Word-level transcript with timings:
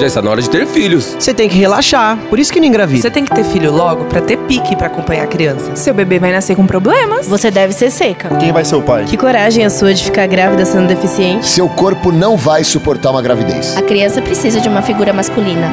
Já 0.00 0.06
está 0.06 0.22
na 0.22 0.30
hora 0.30 0.40
de 0.40 0.48
ter 0.48 0.66
filhos. 0.66 1.14
Você 1.18 1.34
tem 1.34 1.46
que 1.46 1.58
relaxar, 1.58 2.16
por 2.30 2.38
isso 2.38 2.50
que 2.50 2.58
não 2.58 2.66
engravida. 2.66 3.02
Você 3.02 3.10
tem 3.10 3.22
que 3.22 3.34
ter 3.34 3.44
filho 3.44 3.70
logo 3.70 4.06
pra 4.06 4.22
ter 4.22 4.38
pique 4.38 4.74
pra 4.74 4.86
acompanhar 4.86 5.24
a 5.24 5.26
criança. 5.26 5.76
Seu 5.76 5.92
bebê 5.92 6.18
vai 6.18 6.32
nascer 6.32 6.56
com 6.56 6.66
problemas. 6.66 7.28
Você 7.28 7.50
deve 7.50 7.74
ser 7.74 7.90
seca. 7.90 8.34
Quem 8.36 8.50
vai 8.50 8.64
ser 8.64 8.76
o 8.76 8.82
pai? 8.82 9.04
Que 9.04 9.18
coragem 9.18 9.62
a 9.62 9.68
sua 9.68 9.92
de 9.92 10.02
ficar 10.02 10.26
grávida 10.26 10.64
sendo 10.64 10.88
deficiente. 10.88 11.46
Seu 11.46 11.68
corpo 11.68 12.10
não 12.10 12.34
vai 12.34 12.64
suportar 12.64 13.10
uma 13.10 13.20
gravidez. 13.20 13.76
A 13.76 13.82
criança 13.82 14.22
precisa 14.22 14.58
de 14.58 14.70
uma 14.70 14.80
figura 14.80 15.12
masculina. 15.12 15.70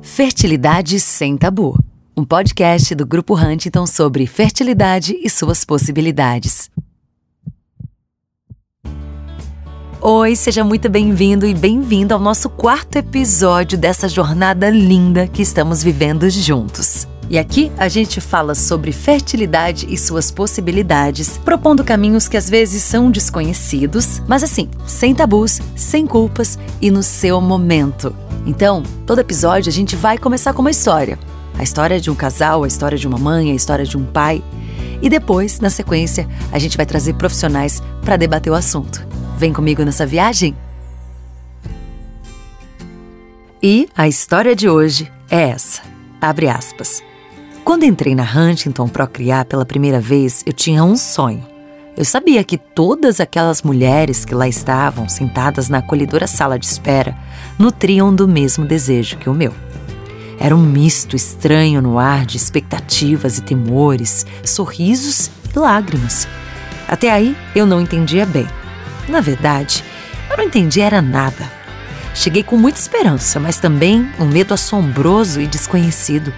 Fertilidade 0.00 1.00
Sem 1.00 1.36
Tabu. 1.36 1.76
Um 2.16 2.24
podcast 2.24 2.94
do 2.94 3.04
Grupo 3.04 3.34
Huntington 3.34 3.86
sobre 3.86 4.28
fertilidade 4.28 5.18
e 5.20 5.28
suas 5.28 5.64
possibilidades. 5.64 6.70
Oi, 10.04 10.34
seja 10.34 10.64
muito 10.64 10.88
bem-vindo 10.88 11.46
e 11.46 11.54
bem-vinda 11.54 12.12
ao 12.12 12.18
nosso 12.18 12.50
quarto 12.50 12.96
episódio 12.96 13.78
dessa 13.78 14.08
jornada 14.08 14.68
linda 14.68 15.28
que 15.28 15.40
estamos 15.40 15.80
vivendo 15.80 16.28
juntos. 16.28 17.06
E 17.30 17.38
aqui 17.38 17.70
a 17.78 17.86
gente 17.86 18.20
fala 18.20 18.52
sobre 18.56 18.90
fertilidade 18.90 19.86
e 19.88 19.96
suas 19.96 20.28
possibilidades, 20.28 21.38
propondo 21.38 21.84
caminhos 21.84 22.26
que 22.26 22.36
às 22.36 22.50
vezes 22.50 22.82
são 22.82 23.12
desconhecidos, 23.12 24.20
mas 24.26 24.42
assim, 24.42 24.68
sem 24.84 25.14
tabus, 25.14 25.60
sem 25.76 26.04
culpas 26.04 26.58
e 26.80 26.90
no 26.90 27.04
seu 27.04 27.40
momento. 27.40 28.12
Então, 28.44 28.82
todo 29.06 29.20
episódio 29.20 29.70
a 29.70 29.72
gente 29.72 29.94
vai 29.94 30.18
começar 30.18 30.52
com 30.52 30.62
uma 30.62 30.70
história. 30.72 31.16
A 31.56 31.62
história 31.62 32.00
de 32.00 32.10
um 32.10 32.16
casal, 32.16 32.64
a 32.64 32.66
história 32.66 32.98
de 32.98 33.06
uma 33.06 33.18
mãe, 33.18 33.52
a 33.52 33.54
história 33.54 33.84
de 33.84 33.96
um 33.96 34.04
pai. 34.04 34.42
E 35.00 35.08
depois, 35.08 35.60
na 35.60 35.70
sequência, 35.70 36.28
a 36.50 36.58
gente 36.58 36.76
vai 36.76 36.86
trazer 36.86 37.14
profissionais 37.14 37.80
para 38.04 38.16
debater 38.16 38.52
o 38.52 38.56
assunto. 38.56 39.11
Vem 39.42 39.52
comigo 39.52 39.82
nessa 39.82 40.06
viagem? 40.06 40.54
E 43.60 43.88
a 43.96 44.06
história 44.06 44.54
de 44.54 44.68
hoje 44.68 45.10
é 45.28 45.48
essa. 45.48 45.82
Abre 46.20 46.48
aspas. 46.48 47.02
Quando 47.64 47.84
entrei 47.84 48.14
na 48.14 48.22
Huntington 48.22 48.86
Procriar 48.86 49.44
pela 49.44 49.66
primeira 49.66 50.00
vez, 50.00 50.44
eu 50.46 50.52
tinha 50.52 50.84
um 50.84 50.94
sonho. 50.94 51.44
Eu 51.96 52.04
sabia 52.04 52.44
que 52.44 52.56
todas 52.56 53.18
aquelas 53.18 53.62
mulheres 53.62 54.24
que 54.24 54.32
lá 54.32 54.46
estavam, 54.46 55.08
sentadas 55.08 55.68
na 55.68 55.78
acolhedora 55.78 56.28
sala 56.28 56.56
de 56.56 56.66
espera, 56.66 57.18
nutriam 57.58 58.14
do 58.14 58.28
mesmo 58.28 58.64
desejo 58.64 59.18
que 59.18 59.28
o 59.28 59.34
meu. 59.34 59.52
Era 60.38 60.54
um 60.54 60.62
misto 60.62 61.16
estranho 61.16 61.82
no 61.82 61.98
ar 61.98 62.24
de 62.24 62.36
expectativas 62.36 63.38
e 63.38 63.42
temores, 63.42 64.24
sorrisos 64.44 65.32
e 65.52 65.58
lágrimas. 65.58 66.28
Até 66.86 67.10
aí 67.10 67.36
eu 67.56 67.66
não 67.66 67.80
entendia 67.80 68.24
bem. 68.24 68.46
Na 69.08 69.20
verdade, 69.20 69.84
eu 70.30 70.36
não 70.36 70.44
entendia 70.44 70.86
era 70.86 71.02
nada. 71.02 71.50
Cheguei 72.14 72.42
com 72.42 72.56
muita 72.56 72.78
esperança, 72.78 73.40
mas 73.40 73.58
também 73.58 74.10
um 74.18 74.26
medo 74.26 74.52
assombroso 74.52 75.40
e 75.40 75.46
desconhecido. 75.46 76.32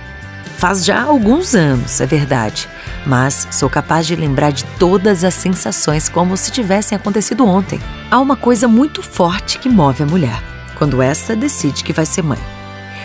Faz 0.56 0.84
já 0.84 1.02
alguns 1.02 1.54
anos, 1.54 2.00
é 2.00 2.06
verdade, 2.06 2.68
mas 3.04 3.48
sou 3.50 3.68
capaz 3.68 4.06
de 4.06 4.14
lembrar 4.14 4.50
de 4.50 4.64
todas 4.78 5.24
as 5.24 5.34
sensações 5.34 6.08
como 6.08 6.36
se 6.36 6.50
tivessem 6.50 6.96
acontecido 6.96 7.44
ontem. 7.44 7.80
Há 8.10 8.20
uma 8.20 8.36
coisa 8.36 8.68
muito 8.68 9.02
forte 9.02 9.58
que 9.58 9.68
move 9.68 10.04
a 10.04 10.06
mulher, 10.06 10.42
quando 10.78 11.02
essa 11.02 11.34
decide 11.34 11.82
que 11.82 11.92
vai 11.92 12.06
ser 12.06 12.22
mãe. 12.22 12.38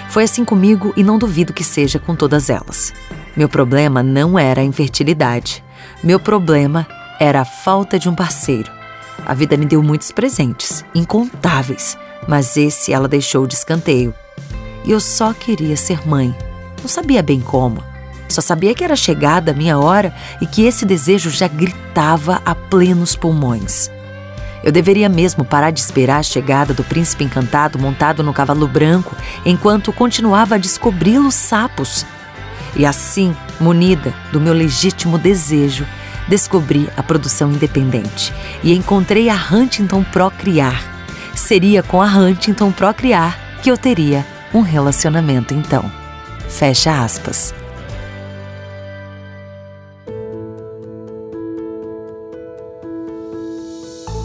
Foi 0.09 0.23
assim 0.23 0.45
comigo 0.45 0.93
e 0.95 1.03
não 1.03 1.17
duvido 1.17 1.53
que 1.53 1.63
seja 1.63 1.99
com 1.99 2.15
todas 2.15 2.49
elas. 2.49 2.93
Meu 3.35 3.49
problema 3.49 4.01
não 4.03 4.37
era 4.37 4.61
a 4.61 4.63
infertilidade. 4.63 5.63
Meu 6.03 6.19
problema 6.19 6.87
era 7.19 7.41
a 7.41 7.45
falta 7.45 7.99
de 7.99 8.07
um 8.07 8.15
parceiro. 8.15 8.78
A 9.25 9.33
vida 9.33 9.57
me 9.57 9.65
deu 9.65 9.81
muitos 9.83 10.11
presentes, 10.11 10.83
incontáveis, 10.93 11.97
mas 12.27 12.57
esse 12.57 12.91
ela 12.93 13.07
deixou 13.07 13.45
de 13.45 13.55
escanteio. 13.55 14.13
E 14.83 14.91
eu 14.91 14.99
só 14.99 15.33
queria 15.33 15.77
ser 15.77 16.07
mãe. 16.07 16.35
Não 16.81 16.87
sabia 16.87 17.21
bem 17.21 17.39
como. 17.39 17.83
Só 18.27 18.41
sabia 18.41 18.75
que 18.75 18.83
era 18.83 18.95
chegada 18.95 19.51
a 19.51 19.55
minha 19.55 19.77
hora 19.77 20.13
e 20.39 20.45
que 20.45 20.65
esse 20.65 20.85
desejo 20.85 21.29
já 21.29 21.47
gritava 21.47 22.41
a 22.45 22.53
plenos 22.53 23.15
pulmões. 23.15 23.89
Eu 24.63 24.71
deveria 24.71 25.07
mesmo 25.07 25.45
parar 25.45 25.71
de 25.71 25.79
esperar 25.79 26.19
a 26.19 26.23
chegada 26.23 26.73
do 26.73 26.83
príncipe 26.83 27.23
encantado 27.23 27.79
montado 27.79 28.23
no 28.23 28.33
cavalo 28.33 28.67
branco 28.67 29.15
enquanto 29.45 29.93
continuava 29.93 30.55
a 30.55 30.57
descobri 30.57 31.17
los 31.17 31.33
sapos. 31.33 32.05
E 32.75 32.85
assim, 32.85 33.35
munida 33.59 34.13
do 34.31 34.39
meu 34.39 34.53
legítimo 34.53 35.17
desejo, 35.17 35.87
descobri 36.29 36.89
a 36.95 37.03
produção 37.03 37.51
independente 37.51 38.33
e 38.63 38.73
encontrei 38.73 39.29
a 39.29 39.35
Huntington 39.35 40.03
Procriar. 40.03 40.81
Seria 41.35 41.83
com 41.83 42.01
a 42.01 42.05
Huntington 42.05 42.71
Procriar 42.71 43.37
que 43.61 43.69
eu 43.69 43.77
teria 43.77 44.25
um 44.53 44.61
relacionamento 44.61 45.53
então. 45.53 45.91
Fecha 46.47 47.03
aspas. 47.03 47.58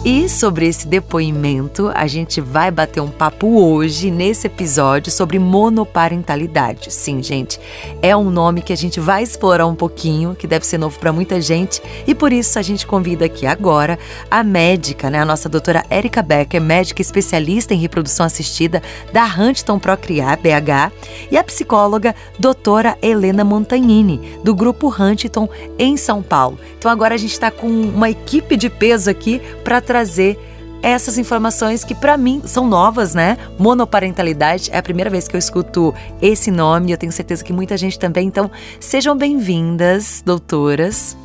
E 0.07 0.29
sobre 0.29 0.67
esse 0.67 0.87
depoimento, 0.87 1.91
a 1.95 2.05
gente 2.05 2.39
vai 2.39 2.69
bater 2.69 3.01
um 3.01 3.09
papo 3.09 3.59
hoje, 3.59 4.11
nesse 4.11 4.45
episódio, 4.45 5.11
sobre 5.11 5.39
monoparentalidade. 5.39 6.93
Sim, 6.93 7.23
gente, 7.23 7.59
é 8.03 8.15
um 8.15 8.29
nome 8.29 8.61
que 8.61 8.71
a 8.71 8.77
gente 8.77 8.99
vai 8.99 9.23
explorar 9.23 9.65
um 9.65 9.73
pouquinho, 9.73 10.35
que 10.35 10.45
deve 10.45 10.63
ser 10.63 10.77
novo 10.77 10.99
para 10.99 11.11
muita 11.11 11.41
gente, 11.41 11.81
e 12.05 12.13
por 12.13 12.31
isso 12.31 12.59
a 12.59 12.61
gente 12.61 12.85
convida 12.85 13.25
aqui 13.25 13.47
agora 13.47 13.97
a 14.29 14.43
médica, 14.43 15.09
né, 15.09 15.21
a 15.21 15.25
nossa 15.25 15.49
doutora 15.49 15.83
Erika 15.89 16.21
Becker, 16.21 16.61
médica 16.61 17.01
especialista 17.01 17.73
em 17.73 17.79
reprodução 17.79 18.27
assistida 18.27 18.83
da 19.11 19.25
Huntington 19.25 19.79
Procriar, 19.79 20.37
BH, 20.37 20.93
e 21.31 21.35
a 21.35 21.43
psicóloga 21.43 22.13
doutora 22.37 22.95
Helena 23.01 23.43
Montagnini, 23.43 24.37
do 24.43 24.53
grupo 24.53 24.87
Huntington 24.87 25.49
em 25.79 25.97
São 25.97 26.21
Paulo. 26.21 26.59
Então 26.77 26.91
agora 26.91 27.15
a 27.15 27.17
gente 27.17 27.31
está 27.31 27.49
com 27.49 27.65
uma 27.65 28.07
equipe 28.07 28.55
de 28.55 28.69
peso 28.69 29.09
aqui 29.09 29.41
para 29.63 29.81
essas 30.81 31.17
informações 31.17 31.83
que 31.83 31.95
para 31.95 32.15
mim 32.15 32.41
são 32.45 32.67
novas, 32.67 33.15
né? 33.15 33.37
Monoparentalidade 33.57 34.69
é 34.71 34.77
a 34.77 34.83
primeira 34.83 35.09
vez 35.09 35.27
que 35.27 35.35
eu 35.35 35.39
escuto 35.39 35.93
esse 36.21 36.51
nome, 36.51 36.91
eu 36.91 36.97
tenho 36.97 37.11
certeza 37.11 37.43
que 37.43 37.51
muita 37.51 37.75
gente 37.75 37.97
também. 37.97 38.27
Então, 38.27 38.51
sejam 38.79 39.17
bem-vindas, 39.17 40.21
doutoras. 40.23 41.17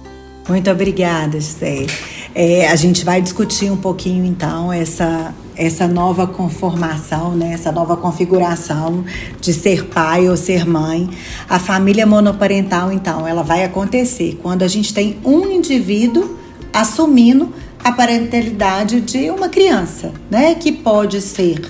Muito 0.49 0.71
obrigada, 0.71 1.39
Gisele. 1.39 1.91
É, 2.35 2.69
a 2.69 2.77
gente 2.77 3.05
vai 3.05 3.21
discutir 3.21 3.71
um 3.71 3.77
pouquinho 3.77 4.25
então 4.25 4.73
essa 4.73 5.35
essa 5.57 5.87
nova 5.87 6.27
conformação, 6.27 7.37
né, 7.37 7.53
essa 7.53 7.71
nova 7.71 7.95
configuração 7.95 9.05
de 9.43 9.53
ser 9.53 9.85
pai 9.89 10.27
ou 10.27 10.35
ser 10.35 10.65
mãe. 10.65 11.11
A 11.47 11.59
família 11.59 12.07
monoparental, 12.07 12.91
então, 12.91 13.29
ela 13.29 13.43
vai 13.43 13.63
acontecer 13.63 14.39
quando 14.43 14.63
a 14.63 14.69
gente 14.69 14.95
tem 14.95 15.19
um 15.23 15.51
indivíduo 15.51 16.35
assumindo 16.73 17.53
a 17.83 17.93
parentalidade 17.93 19.01
de 19.01 19.31
uma 19.31 19.49
criança, 19.49 20.13
né? 20.31 20.55
Que 20.55 20.73
pode 20.73 21.21
ser 21.21 21.61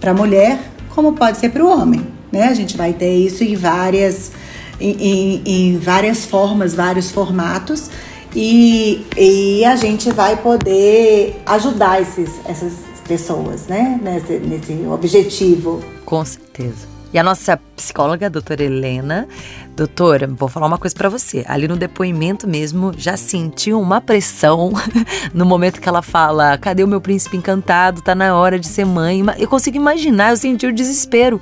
para 0.00 0.10
a 0.12 0.14
mulher, 0.14 0.58
como 0.94 1.12
pode 1.12 1.38
ser 1.38 1.50
para 1.50 1.64
o 1.64 1.68
homem, 1.68 2.06
né? 2.30 2.44
A 2.44 2.54
gente 2.54 2.76
vai 2.76 2.92
ter 2.92 3.14
isso 3.14 3.42
em 3.42 3.56
várias, 3.56 4.32
em, 4.80 4.90
em, 4.90 5.42
em 5.44 5.78
várias 5.78 6.24
formas, 6.24 6.74
vários 6.74 7.10
formatos. 7.10 7.90
E, 8.34 9.06
e 9.16 9.64
a 9.64 9.76
gente 9.76 10.10
vai 10.10 10.36
poder 10.36 11.40
ajudar 11.46 12.02
esses, 12.02 12.30
essas 12.44 12.74
pessoas, 13.08 13.66
né? 13.66 13.98
Nesse, 14.02 14.38
nesse 14.38 14.86
objetivo. 14.86 15.82
Com 16.04 16.24
certeza. 16.24 16.95
E 17.12 17.18
a 17.18 17.22
nossa 17.22 17.56
psicóloga, 17.76 18.26
a 18.26 18.28
doutora 18.28 18.64
Helena, 18.64 19.28
doutora, 19.76 20.26
vou 20.26 20.48
falar 20.48 20.66
uma 20.66 20.78
coisa 20.78 20.94
para 20.94 21.08
você. 21.08 21.44
Ali 21.48 21.68
no 21.68 21.76
depoimento 21.76 22.48
mesmo, 22.48 22.92
já 22.96 23.16
sentiu 23.16 23.80
uma 23.80 24.00
pressão 24.00 24.72
no 25.32 25.46
momento 25.46 25.80
que 25.80 25.88
ela 25.88 26.02
fala: 26.02 26.58
cadê 26.58 26.82
o 26.82 26.88
meu 26.88 27.00
príncipe 27.00 27.36
encantado? 27.36 28.02
Tá 28.02 28.14
na 28.14 28.36
hora 28.36 28.58
de 28.58 28.66
ser 28.66 28.84
mãe. 28.84 29.24
Eu 29.38 29.48
consigo 29.48 29.76
imaginar, 29.76 30.30
eu 30.30 30.36
senti 30.36 30.66
o 30.66 30.72
desespero 30.72 31.40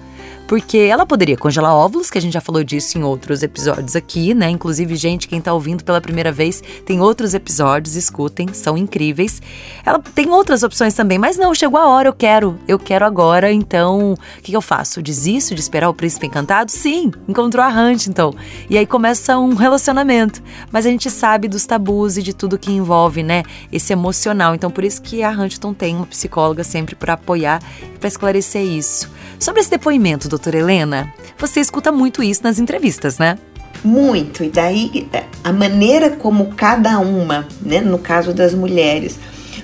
porque 0.54 0.78
ela 0.78 1.04
poderia 1.04 1.36
congelar 1.36 1.74
óvulos, 1.74 2.12
que 2.12 2.16
a 2.16 2.20
gente 2.20 2.34
já 2.34 2.40
falou 2.40 2.62
disso 2.62 2.96
em 2.96 3.02
outros 3.02 3.42
episódios 3.42 3.96
aqui, 3.96 4.32
né? 4.34 4.48
Inclusive, 4.48 4.94
gente, 4.94 5.26
quem 5.26 5.40
tá 5.40 5.52
ouvindo 5.52 5.82
pela 5.82 6.00
primeira 6.00 6.30
vez, 6.30 6.62
tem 6.86 7.00
outros 7.00 7.34
episódios, 7.34 7.96
escutem, 7.96 8.46
são 8.54 8.78
incríveis. 8.78 9.42
Ela 9.84 9.98
tem 9.98 10.30
outras 10.30 10.62
opções 10.62 10.94
também, 10.94 11.18
mas 11.18 11.36
não, 11.36 11.52
chegou 11.56 11.76
a 11.80 11.88
hora, 11.88 12.08
eu 12.08 12.12
quero, 12.12 12.56
eu 12.68 12.78
quero 12.78 13.04
agora, 13.04 13.50
então 13.50 14.12
o 14.12 14.42
que, 14.44 14.52
eu 14.52 14.62
faço? 14.62 15.02
Desisto 15.02 15.56
de 15.56 15.60
esperar 15.60 15.88
o 15.88 15.94
príncipe 15.94 16.28
encantado? 16.28 16.70
Sim, 16.70 17.10
encontrou 17.26 17.64
a 17.64 17.68
Huntington. 17.68 18.32
E 18.70 18.78
aí 18.78 18.86
começa 18.86 19.36
um 19.36 19.54
relacionamento. 19.54 20.40
Mas 20.70 20.86
a 20.86 20.88
gente 20.88 21.10
sabe 21.10 21.48
dos 21.48 21.66
tabus 21.66 22.16
e 22.16 22.22
de 22.22 22.32
tudo 22.32 22.56
que 22.56 22.70
envolve, 22.70 23.24
né? 23.24 23.42
Esse 23.72 23.92
emocional. 23.92 24.54
Então, 24.54 24.70
por 24.70 24.84
isso 24.84 25.02
que 25.02 25.20
a 25.24 25.32
Huntington 25.32 25.74
tem 25.74 25.96
uma 25.96 26.06
psicóloga 26.06 26.62
sempre 26.62 26.94
para 26.94 27.14
apoiar 27.14 27.60
e 27.92 27.98
para 27.98 28.06
esclarecer 28.06 28.62
isso. 28.62 29.10
Sobre 29.40 29.60
esse 29.60 29.70
depoimento, 29.70 30.28
doutora 30.44 30.58
Helena, 30.58 31.14
você 31.38 31.60
escuta 31.60 31.90
muito 31.90 32.22
isso 32.22 32.42
nas 32.42 32.58
entrevistas, 32.58 33.18
né? 33.18 33.38
Muito, 33.82 34.44
e 34.44 34.50
daí 34.50 35.08
a 35.42 35.52
maneira 35.52 36.10
como 36.10 36.54
cada 36.54 36.98
uma, 36.98 37.46
né, 37.60 37.80
no 37.80 37.98
caso 37.98 38.32
das 38.32 38.54
mulheres, 38.54 39.18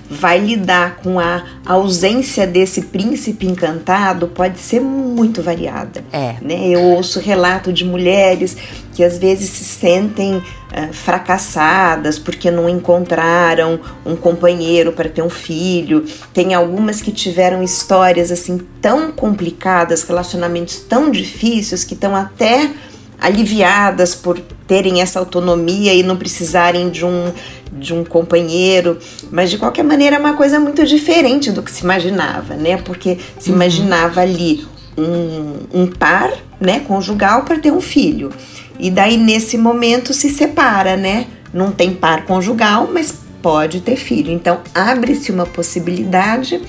vai 0.09 0.39
lidar 0.39 0.97
com 0.97 1.19
a 1.19 1.45
ausência 1.65 2.47
desse 2.47 2.83
príncipe 2.83 3.47
encantado 3.47 4.29
pode 4.29 4.59
ser 4.59 4.81
muito 4.81 5.43
variada. 5.43 6.05
É. 6.13 6.35
Né? 6.41 6.69
Eu 6.69 6.83
ouço 6.83 7.21
relato 7.21 7.73
de 7.73 7.85
mulheres 7.85 8.57
que 8.95 9.05
às 9.05 9.19
vezes 9.19 9.49
se 9.51 9.65
sentem 9.65 10.37
uh, 10.37 10.93
fracassadas 10.93 12.19
porque 12.19 12.51
não 12.51 12.69
encontraram 12.69 13.81
um 14.05 14.17
companheiro 14.17 14.93
para 14.93 15.09
ter 15.09 15.23
um 15.23 15.31
filho. 15.31 16.05
Tem 16.35 16.55
algumas 16.55 17.01
que 17.01 17.13
tiveram 17.13 17.63
histórias 17.63 18.31
assim 18.31 18.59
tão 18.81 19.13
complicadas, 19.13 20.03
relacionamentos 20.03 20.81
tão 20.81 21.11
difíceis 21.11 21.85
que 21.85 21.95
estão 21.95 22.15
até 22.15 22.71
aliviadas 23.20 24.14
por 24.14 24.38
terem 24.67 25.02
essa 25.02 25.19
autonomia 25.19 25.93
e 25.94 26.02
não 26.02 26.17
precisarem 26.17 26.90
de 26.90 27.05
um 27.05 27.32
de 27.72 27.94
um 27.94 28.05
companheiro, 28.05 28.99
mas 29.31 29.50
de 29.50 29.56
qualquer 29.56 29.84
maneira 29.84 30.17
é 30.17 30.19
uma 30.19 30.34
coisa 30.34 30.58
muito 30.58 30.84
diferente 30.84 31.52
do 31.52 31.62
que 31.62 31.70
se 31.70 31.84
imaginava, 31.84 32.55
né? 32.55 32.76
Porque 32.78 33.19
se 33.38 33.50
uhum. 33.50 33.56
imaginava 33.56 34.20
ali 34.20 34.67
um, 34.99 35.82
um 35.82 35.87
par, 35.87 36.32
né, 36.61 36.81
conjugal 36.81 37.44
para 37.44 37.58
ter 37.58 37.72
um 37.72 37.81
filho. 37.81 38.32
E 38.78 38.90
daí 38.90 39.17
nesse 39.17 39.56
momento 39.56 40.12
se 40.12 40.31
separa, 40.31 40.96
né? 40.96 41.26
Não 41.52 41.70
tem 41.70 41.94
par 41.94 42.25
conjugal, 42.25 42.88
mas 42.93 43.14
pode 43.40 43.81
ter 43.81 43.96
filho. 43.96 44.32
Então 44.32 44.61
abre-se 44.75 45.31
uma 45.31 45.46
possibilidade, 45.46 46.61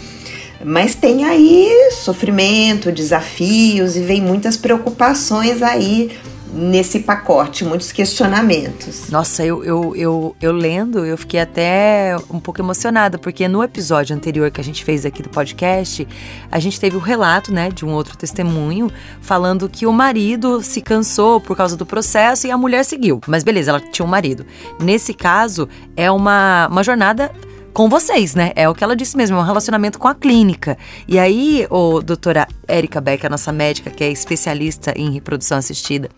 mas 0.64 0.94
tem 0.94 1.26
aí 1.26 1.90
sofrimento, 1.92 2.92
desafios 2.92 3.96
e 3.96 4.02
vem 4.02 4.22
muitas 4.22 4.56
preocupações 4.56 5.62
aí 5.64 6.12
nesse 6.54 7.00
pacote, 7.00 7.64
muitos 7.64 7.92
questionamentos. 7.92 9.10
Nossa, 9.10 9.46
eu, 9.46 9.64
eu, 9.64 9.96
eu, 9.96 10.36
eu 10.42 10.52
lendo, 10.52 11.06
eu 11.06 11.18
fiquei 11.18 11.40
até 11.40 12.16
um 12.30 12.40
pouco 12.40 12.62
emocionada, 12.62 13.18
porque 13.18 13.48
no 13.48 13.64
episódio 13.64 14.16
anterior 14.16 14.52
que 14.52 14.60
a 14.60 14.64
gente 14.64 14.84
fez 14.84 15.06
aqui 15.06 15.24
do 15.24 15.30
podcast, 15.30 16.08
a 16.52 16.60
gente 16.60 16.80
teve 16.80 16.96
o 16.96 17.00
relato, 17.00 17.54
né, 17.54 17.70
de 17.70 17.86
um 17.86 17.92
outro 17.92 18.18
testemunho 18.18 18.92
falando 19.22 19.70
que 19.70 19.86
o 19.86 19.94
marido 19.94 20.62
se 20.62 20.82
cansou 20.82 21.40
por 21.40 21.56
causa 21.56 21.78
do 21.78 21.86
processo 21.86 22.48
e 22.48 22.52
a 22.52 22.58
mulher 22.58 22.84
seguiu. 22.84 23.22
Mas 23.28 23.44
beleza, 23.44 23.72
ela 23.72 23.80
tinha 23.80 24.06
um 24.06 24.10
marido. 24.10 24.46
Nesse 24.80 25.14
caso, 25.14 25.70
é 25.96 26.12
uma, 26.12 26.68
uma 26.70 26.84
jornada 26.84 27.32
com 27.74 27.90
vocês, 27.90 28.36
né? 28.36 28.52
É 28.56 28.68
o 28.68 28.74
que 28.74 28.84
ela 28.84 28.96
disse 28.96 29.16
mesmo, 29.18 29.38
é 29.38 29.40
um 29.40 29.46
relacionamento 29.46 29.98
com 30.00 30.08
a 30.08 30.16
clínica. 30.16 30.78
E 31.08 31.18
aí, 31.18 31.66
o 31.70 32.02
doutora 32.02 32.48
Érica 32.68 33.02
Beck, 33.02 33.26
a 33.26 33.30
nossa 33.30 33.52
médica, 33.52 33.90
que 33.90 34.04
é 34.04 34.12
especialista 34.12 34.94
em 34.96 35.12
reprodução 35.12 35.58
assistida, 35.58 36.10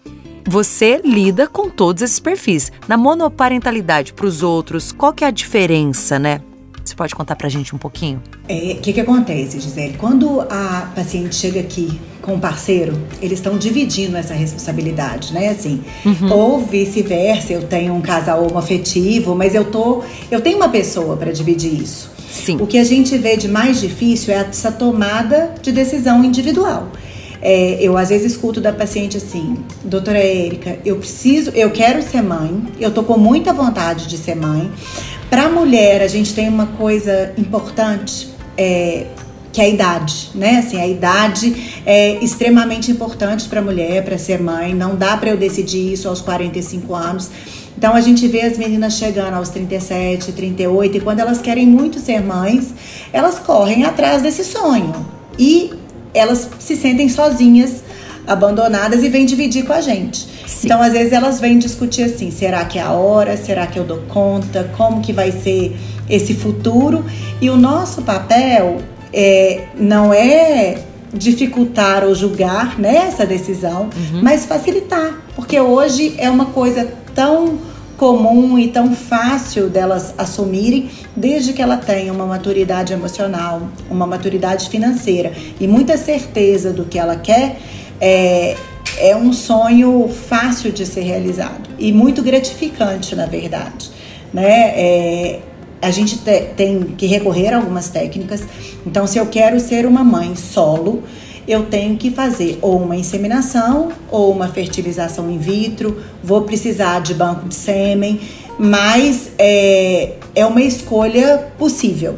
você 0.45 1.01
lida 1.03 1.47
com 1.47 1.69
todos 1.69 2.01
esses 2.01 2.19
perfis. 2.19 2.71
Na 2.87 2.97
monoparentalidade 2.97 4.13
para 4.13 4.25
os 4.25 4.43
outros, 4.43 4.91
qual 4.91 5.13
que 5.13 5.23
é 5.23 5.27
a 5.27 5.31
diferença, 5.31 6.19
né? 6.19 6.41
Você 6.83 6.95
pode 6.95 7.15
contar 7.15 7.35
pra 7.35 7.47
gente 7.47 7.73
um 7.73 7.77
pouquinho? 7.77 8.21
O 8.47 8.51
é, 8.51 8.73
que, 8.75 8.91
que 8.91 8.99
acontece, 8.99 9.59
Gisele? 9.59 9.95
Quando 9.97 10.41
a 10.41 10.91
paciente 10.93 11.35
chega 11.35 11.61
aqui 11.61 11.99
com 12.21 12.35
o 12.35 12.39
parceiro, 12.39 12.99
eles 13.21 13.39
estão 13.39 13.57
dividindo 13.57 14.17
essa 14.17 14.33
responsabilidade, 14.33 15.33
né? 15.33 15.49
Assim, 15.49 15.81
uhum. 16.05 16.31
ou 16.31 16.59
vice-versa, 16.59 17.53
eu 17.53 17.63
tenho 17.63 17.93
um 17.93 18.01
casal 18.01 18.45
homoafetivo, 18.45 19.33
mas 19.35 19.55
eu 19.55 19.65
tô, 19.65 20.03
eu 20.29 20.41
tenho 20.41 20.57
uma 20.57 20.69
pessoa 20.69 21.15
para 21.15 21.31
dividir 21.31 21.81
isso. 21.81 22.11
Sim. 22.29 22.57
O 22.59 22.65
que 22.65 22.77
a 22.77 22.83
gente 22.83 23.17
vê 23.17 23.37
de 23.37 23.47
mais 23.47 23.79
difícil 23.79 24.33
é 24.33 24.37
essa 24.37 24.71
tomada 24.71 25.53
de 25.61 25.71
decisão 25.71 26.23
individual. 26.23 26.91
É, 27.45 27.77
eu 27.81 27.97
às 27.97 28.07
vezes 28.07 28.31
escuto 28.31 28.61
da 28.61 28.71
paciente 28.71 29.17
assim, 29.17 29.57
doutora 29.83 30.17
Érica, 30.17 30.79
eu 30.85 30.95
preciso, 30.95 31.51
eu 31.51 31.71
quero 31.71 32.01
ser 32.01 32.21
mãe, 32.21 32.63
eu 32.79 32.89
tô 32.89 33.03
com 33.03 33.17
muita 33.17 33.51
vontade 33.51 34.07
de 34.07 34.17
ser 34.17 34.33
mãe. 34.33 34.71
Para 35.29 35.49
mulher, 35.49 36.01
a 36.01 36.07
gente 36.07 36.33
tem 36.33 36.47
uma 36.47 36.67
coisa 36.67 37.33
importante, 37.37 38.29
é, 38.57 39.07
que 39.51 39.59
é 39.59 39.65
a 39.65 39.67
idade, 39.67 40.29
né? 40.33 40.59
Assim, 40.59 40.79
a 40.79 40.87
idade 40.87 41.81
é 41.85 42.23
extremamente 42.23 42.89
importante 42.89 43.49
para 43.49 43.61
mulher, 43.61 44.05
para 44.05 44.17
ser 44.17 44.39
mãe. 44.39 44.73
Não 44.73 44.95
dá 44.95 45.17
para 45.17 45.29
eu 45.29 45.35
decidir 45.35 45.91
isso 45.91 46.07
aos 46.07 46.21
45 46.21 46.95
anos. 46.95 47.29
Então 47.77 47.93
a 47.93 47.99
gente 47.99 48.25
vê 48.25 48.43
as 48.43 48.57
meninas 48.57 48.93
chegando 48.93 49.33
aos 49.33 49.49
37, 49.49 50.31
38 50.31 50.97
e 50.97 51.01
quando 51.01 51.19
elas 51.19 51.41
querem 51.41 51.67
muito 51.67 51.99
ser 51.99 52.21
mães, 52.21 52.73
elas 53.11 53.37
correm 53.37 53.83
atrás 53.83 54.21
desse 54.21 54.45
sonho. 54.45 54.93
E 55.37 55.73
elas 56.13 56.49
se 56.59 56.75
sentem 56.75 57.09
sozinhas, 57.09 57.83
abandonadas 58.25 59.03
e 59.03 59.09
vêm 59.09 59.25
dividir 59.25 59.65
com 59.65 59.73
a 59.73 59.81
gente. 59.81 60.27
Sim. 60.45 60.67
Então, 60.67 60.81
às 60.81 60.93
vezes, 60.93 61.13
elas 61.13 61.39
vêm 61.39 61.57
discutir 61.57 62.03
assim: 62.03 62.31
será 62.31 62.63
que 62.65 62.79
é 62.79 62.81
a 62.81 62.91
hora? 62.91 63.35
Será 63.37 63.67
que 63.67 63.77
eu 63.77 63.83
dou 63.83 63.99
conta? 64.07 64.71
Como 64.77 65.01
que 65.01 65.11
vai 65.11 65.31
ser 65.31 65.77
esse 66.09 66.33
futuro? 66.33 67.05
E 67.41 67.49
o 67.49 67.57
nosso 67.57 68.01
papel 68.01 68.77
é, 69.11 69.65
não 69.75 70.13
é 70.13 70.77
dificultar 71.13 72.03
ou 72.03 72.15
julgar 72.15 72.79
né, 72.79 73.05
essa 73.07 73.25
decisão, 73.25 73.83
uhum. 73.83 74.21
mas 74.21 74.45
facilitar. 74.45 75.21
Porque 75.35 75.59
hoje 75.59 76.15
é 76.17 76.29
uma 76.29 76.47
coisa 76.47 76.91
tão 77.13 77.59
comum 78.03 78.59
e 78.59 78.67
tão 78.67 78.93
fácil 78.93 79.69
delas 79.69 80.13
assumirem, 80.17 80.89
desde 81.15 81.53
que 81.53 81.61
ela 81.61 81.77
tenha 81.77 82.11
uma 82.11 82.25
maturidade 82.25 82.91
emocional, 82.91 83.61
uma 83.89 84.05
maturidade 84.05 84.69
financeira 84.69 85.31
e 85.57 85.65
muita 85.65 85.95
certeza 85.95 86.73
do 86.73 86.83
que 86.83 86.99
ela 86.99 87.15
quer, 87.15 87.59
é, 88.01 88.57
é 88.97 89.15
um 89.15 89.31
sonho 89.31 90.09
fácil 90.09 90.73
de 90.73 90.85
ser 90.85 91.03
realizado 91.03 91.69
e 91.79 91.93
muito 91.93 92.21
gratificante, 92.21 93.15
na 93.15 93.25
verdade. 93.25 93.89
Né? 94.33 94.73
É, 94.75 95.39
a 95.81 95.89
gente 95.89 96.17
te, 96.17 96.41
tem 96.57 96.81
que 96.97 97.05
recorrer 97.05 97.53
a 97.53 97.55
algumas 97.55 97.89
técnicas. 97.89 98.43
Então, 98.85 99.07
se 99.07 99.17
eu 99.17 99.27
quero 99.27 99.61
ser 99.61 99.85
uma 99.85 100.03
mãe 100.03 100.35
solo, 100.35 101.03
eu 101.47 101.65
tenho 101.65 101.97
que 101.97 102.11
fazer 102.11 102.59
ou 102.61 102.81
uma 102.81 102.95
inseminação 102.95 103.91
ou 104.09 104.31
uma 104.31 104.47
fertilização 104.47 105.29
in 105.29 105.37
vitro, 105.37 106.01
vou 106.23 106.41
precisar 106.43 107.01
de 107.01 107.13
banco 107.13 107.47
de 107.47 107.55
sêmen, 107.55 108.19
mas 108.57 109.31
é, 109.37 110.13
é 110.35 110.45
uma 110.45 110.61
escolha 110.61 111.51
possível. 111.57 112.15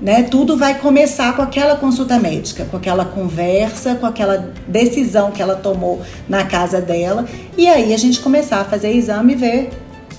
Né? 0.00 0.24
Tudo 0.24 0.56
vai 0.56 0.78
começar 0.78 1.34
com 1.34 1.42
aquela 1.42 1.76
consulta 1.76 2.18
médica, 2.18 2.66
com 2.66 2.76
aquela 2.76 3.04
conversa, 3.04 3.94
com 3.94 4.04
aquela 4.04 4.52
decisão 4.68 5.30
que 5.30 5.40
ela 5.40 5.56
tomou 5.56 6.02
na 6.28 6.44
casa 6.44 6.80
dela, 6.80 7.24
e 7.56 7.66
aí 7.66 7.94
a 7.94 7.96
gente 7.96 8.20
começar 8.20 8.60
a 8.60 8.64
fazer 8.64 8.92
exame 8.92 9.32
e 9.32 9.36
ver 9.36 9.70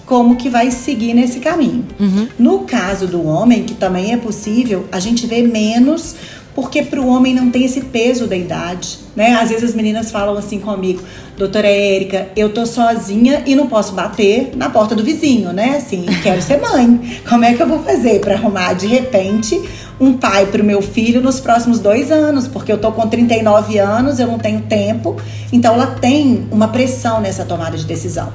como 0.08 0.38
que 0.38 0.50
vai 0.50 0.72
seguir 0.72 1.14
nesse 1.14 1.40
caminho. 1.40 1.86
Uhum. 2.00 2.28
No 2.40 2.60
caso 2.60 3.06
do 3.06 3.24
homem, 3.28 3.64
que 3.64 3.76
também 3.76 4.14
é 4.14 4.18
possível, 4.18 4.86
a 4.92 5.00
gente 5.00 5.28
vê 5.28 5.44
menos 5.44 6.16
porque 6.58 6.82
para 6.82 7.00
o 7.00 7.08
homem 7.08 7.36
não 7.36 7.52
tem 7.52 7.66
esse 7.66 7.82
peso 7.82 8.26
da 8.26 8.36
idade, 8.36 8.98
né? 9.16 9.36
Às 9.40 9.50
vezes 9.50 9.64
as 9.64 9.76
meninas 9.76 10.10
falam 10.10 10.36
assim 10.36 10.60
comigo, 10.60 11.04
doutora 11.38 11.68
Érica, 11.68 12.30
eu 12.36 12.52
tô 12.52 12.66
sozinha 12.66 13.44
e 13.46 13.54
não 13.54 13.68
posso 13.68 13.94
bater 13.94 14.54
na 14.56 14.68
porta 14.68 14.96
do 14.96 15.04
vizinho, 15.04 15.54
né? 15.54 15.76
Assim, 15.78 16.04
quero 16.24 16.42
ser 16.42 16.60
mãe. 16.60 17.22
Como 17.30 17.46
é 17.46 17.54
que 17.54 17.62
eu 17.62 17.68
vou 17.68 17.84
fazer 17.84 18.22
para 18.22 18.34
arrumar 18.34 18.74
de 18.74 18.88
repente 18.88 19.62
um 20.00 20.14
pai 20.14 20.48
para 20.48 20.64
o 20.64 20.66
meu 20.66 20.82
filho 20.82 21.22
nos 21.22 21.40
próximos 21.40 21.78
dois 21.78 22.12
anos? 22.12 22.48
Porque 22.48 22.72
eu 22.72 22.80
tô 22.80 22.92
com 22.92 23.08
39 23.08 23.78
anos, 23.78 24.18
eu 24.18 24.26
não 24.26 24.40
tenho 24.40 24.62
tempo. 24.62 25.16
Então 25.54 25.76
ela 25.76 25.86
tem 25.86 26.48
uma 26.50 26.70
pressão 26.70 27.22
nessa 27.22 27.46
tomada 27.46 27.78
de 27.78 27.86
decisão. 27.86 28.34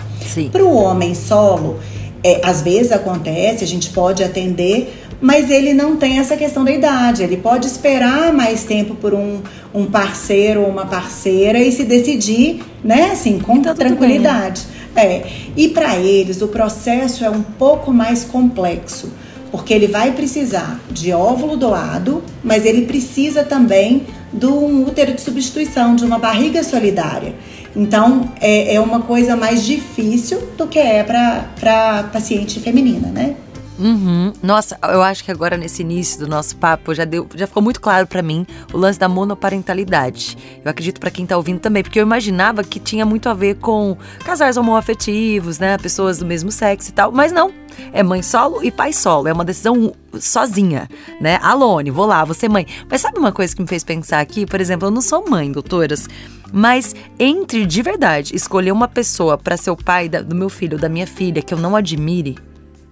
Para 0.52 0.62
o 0.62 0.72
homem 0.72 1.16
solo, 1.16 1.80
é, 2.22 2.40
às 2.44 2.62
vezes 2.62 2.92
acontece, 2.92 3.64
a 3.64 3.66
gente 3.66 3.90
pode 3.90 4.22
atender 4.22 5.02
mas 5.22 5.48
ele 5.50 5.72
não 5.72 5.96
tem 5.96 6.18
essa 6.18 6.36
questão 6.36 6.64
da 6.64 6.72
idade. 6.72 7.22
Ele 7.22 7.36
pode 7.36 7.68
esperar 7.68 8.32
mais 8.32 8.64
tempo 8.64 8.96
por 8.96 9.14
um, 9.14 9.40
um 9.72 9.86
parceiro 9.86 10.62
ou 10.62 10.68
uma 10.68 10.84
parceira 10.84 11.60
e 11.60 11.70
se 11.70 11.84
decidir, 11.84 12.60
né, 12.82 13.12
assim, 13.12 13.38
com 13.38 13.62
tá 13.62 13.72
tranquilidade. 13.72 14.62
É. 14.96 15.22
E 15.56 15.68
para 15.68 15.96
eles 15.96 16.42
o 16.42 16.48
processo 16.48 17.24
é 17.24 17.30
um 17.30 17.40
pouco 17.40 17.92
mais 17.92 18.24
complexo, 18.24 19.12
porque 19.52 19.72
ele 19.72 19.86
vai 19.86 20.10
precisar 20.10 20.80
de 20.90 21.12
óvulo 21.12 21.56
doado, 21.56 22.22
mas 22.42 22.66
ele 22.66 22.82
precisa 22.82 23.44
também 23.44 24.04
de 24.32 24.46
um 24.46 24.84
útero 24.84 25.14
de 25.14 25.20
substituição, 25.20 25.94
de 25.94 26.04
uma 26.04 26.18
barriga 26.18 26.64
solidária. 26.64 27.34
Então 27.76 28.32
é, 28.40 28.74
é 28.74 28.80
uma 28.80 29.00
coisa 29.00 29.36
mais 29.36 29.64
difícil 29.64 30.40
do 30.58 30.66
que 30.66 30.80
é 30.80 31.04
para 31.04 32.10
paciente 32.12 32.58
feminina, 32.58 33.08
né? 33.08 33.36
Uhum. 33.82 34.32
Nossa, 34.40 34.78
eu 34.80 35.02
acho 35.02 35.24
que 35.24 35.32
agora 35.32 35.56
nesse 35.56 35.82
início 35.82 36.20
do 36.20 36.28
nosso 36.28 36.54
papo 36.56 36.94
já 36.94 37.04
deu, 37.04 37.28
já 37.34 37.48
ficou 37.48 37.60
muito 37.60 37.80
claro 37.80 38.06
para 38.06 38.22
mim 38.22 38.46
o 38.72 38.78
lance 38.78 38.96
da 38.96 39.08
monoparentalidade. 39.08 40.38
Eu 40.64 40.70
acredito 40.70 41.00
para 41.00 41.10
quem 41.10 41.26
tá 41.26 41.36
ouvindo 41.36 41.58
também, 41.58 41.82
porque 41.82 41.98
eu 41.98 42.04
imaginava 42.04 42.62
que 42.62 42.78
tinha 42.78 43.04
muito 43.04 43.28
a 43.28 43.34
ver 43.34 43.56
com 43.56 43.96
casais 44.24 44.56
homoafetivos, 44.56 45.58
né, 45.58 45.76
pessoas 45.78 46.18
do 46.18 46.24
mesmo 46.24 46.52
sexo 46.52 46.90
e 46.90 46.92
tal, 46.92 47.10
mas 47.10 47.32
não. 47.32 47.52
É 47.92 48.02
mãe 48.02 48.22
solo 48.22 48.62
e 48.62 48.70
pai 48.70 48.92
solo, 48.92 49.26
é 49.26 49.32
uma 49.32 49.44
decisão 49.44 49.94
sozinha, 50.20 50.88
né? 51.20 51.38
Alone, 51.42 51.90
vou 51.90 52.06
lá, 52.06 52.24
ser 52.34 52.48
mãe. 52.48 52.66
Mas 52.88 53.00
sabe 53.00 53.18
uma 53.18 53.32
coisa 53.32 53.56
que 53.56 53.62
me 53.62 53.68
fez 53.68 53.82
pensar 53.82 54.20
aqui? 54.20 54.46
Por 54.46 54.60
exemplo, 54.60 54.86
eu 54.86 54.90
não 54.90 55.00
sou 55.00 55.28
mãe, 55.28 55.50
doutoras, 55.50 56.06
mas 56.52 56.94
entre 57.18 57.64
de 57.64 57.82
verdade 57.82 58.36
escolher 58.36 58.72
uma 58.72 58.86
pessoa 58.86 59.38
para 59.38 59.56
ser 59.56 59.70
o 59.70 59.76
pai 59.76 60.08
da, 60.08 60.20
do 60.20 60.36
meu 60.36 60.50
filho, 60.50 60.78
da 60.78 60.88
minha 60.88 61.06
filha, 61.06 61.40
que 61.40 61.54
eu 61.54 61.58
não 61.58 61.74
admire, 61.74 62.36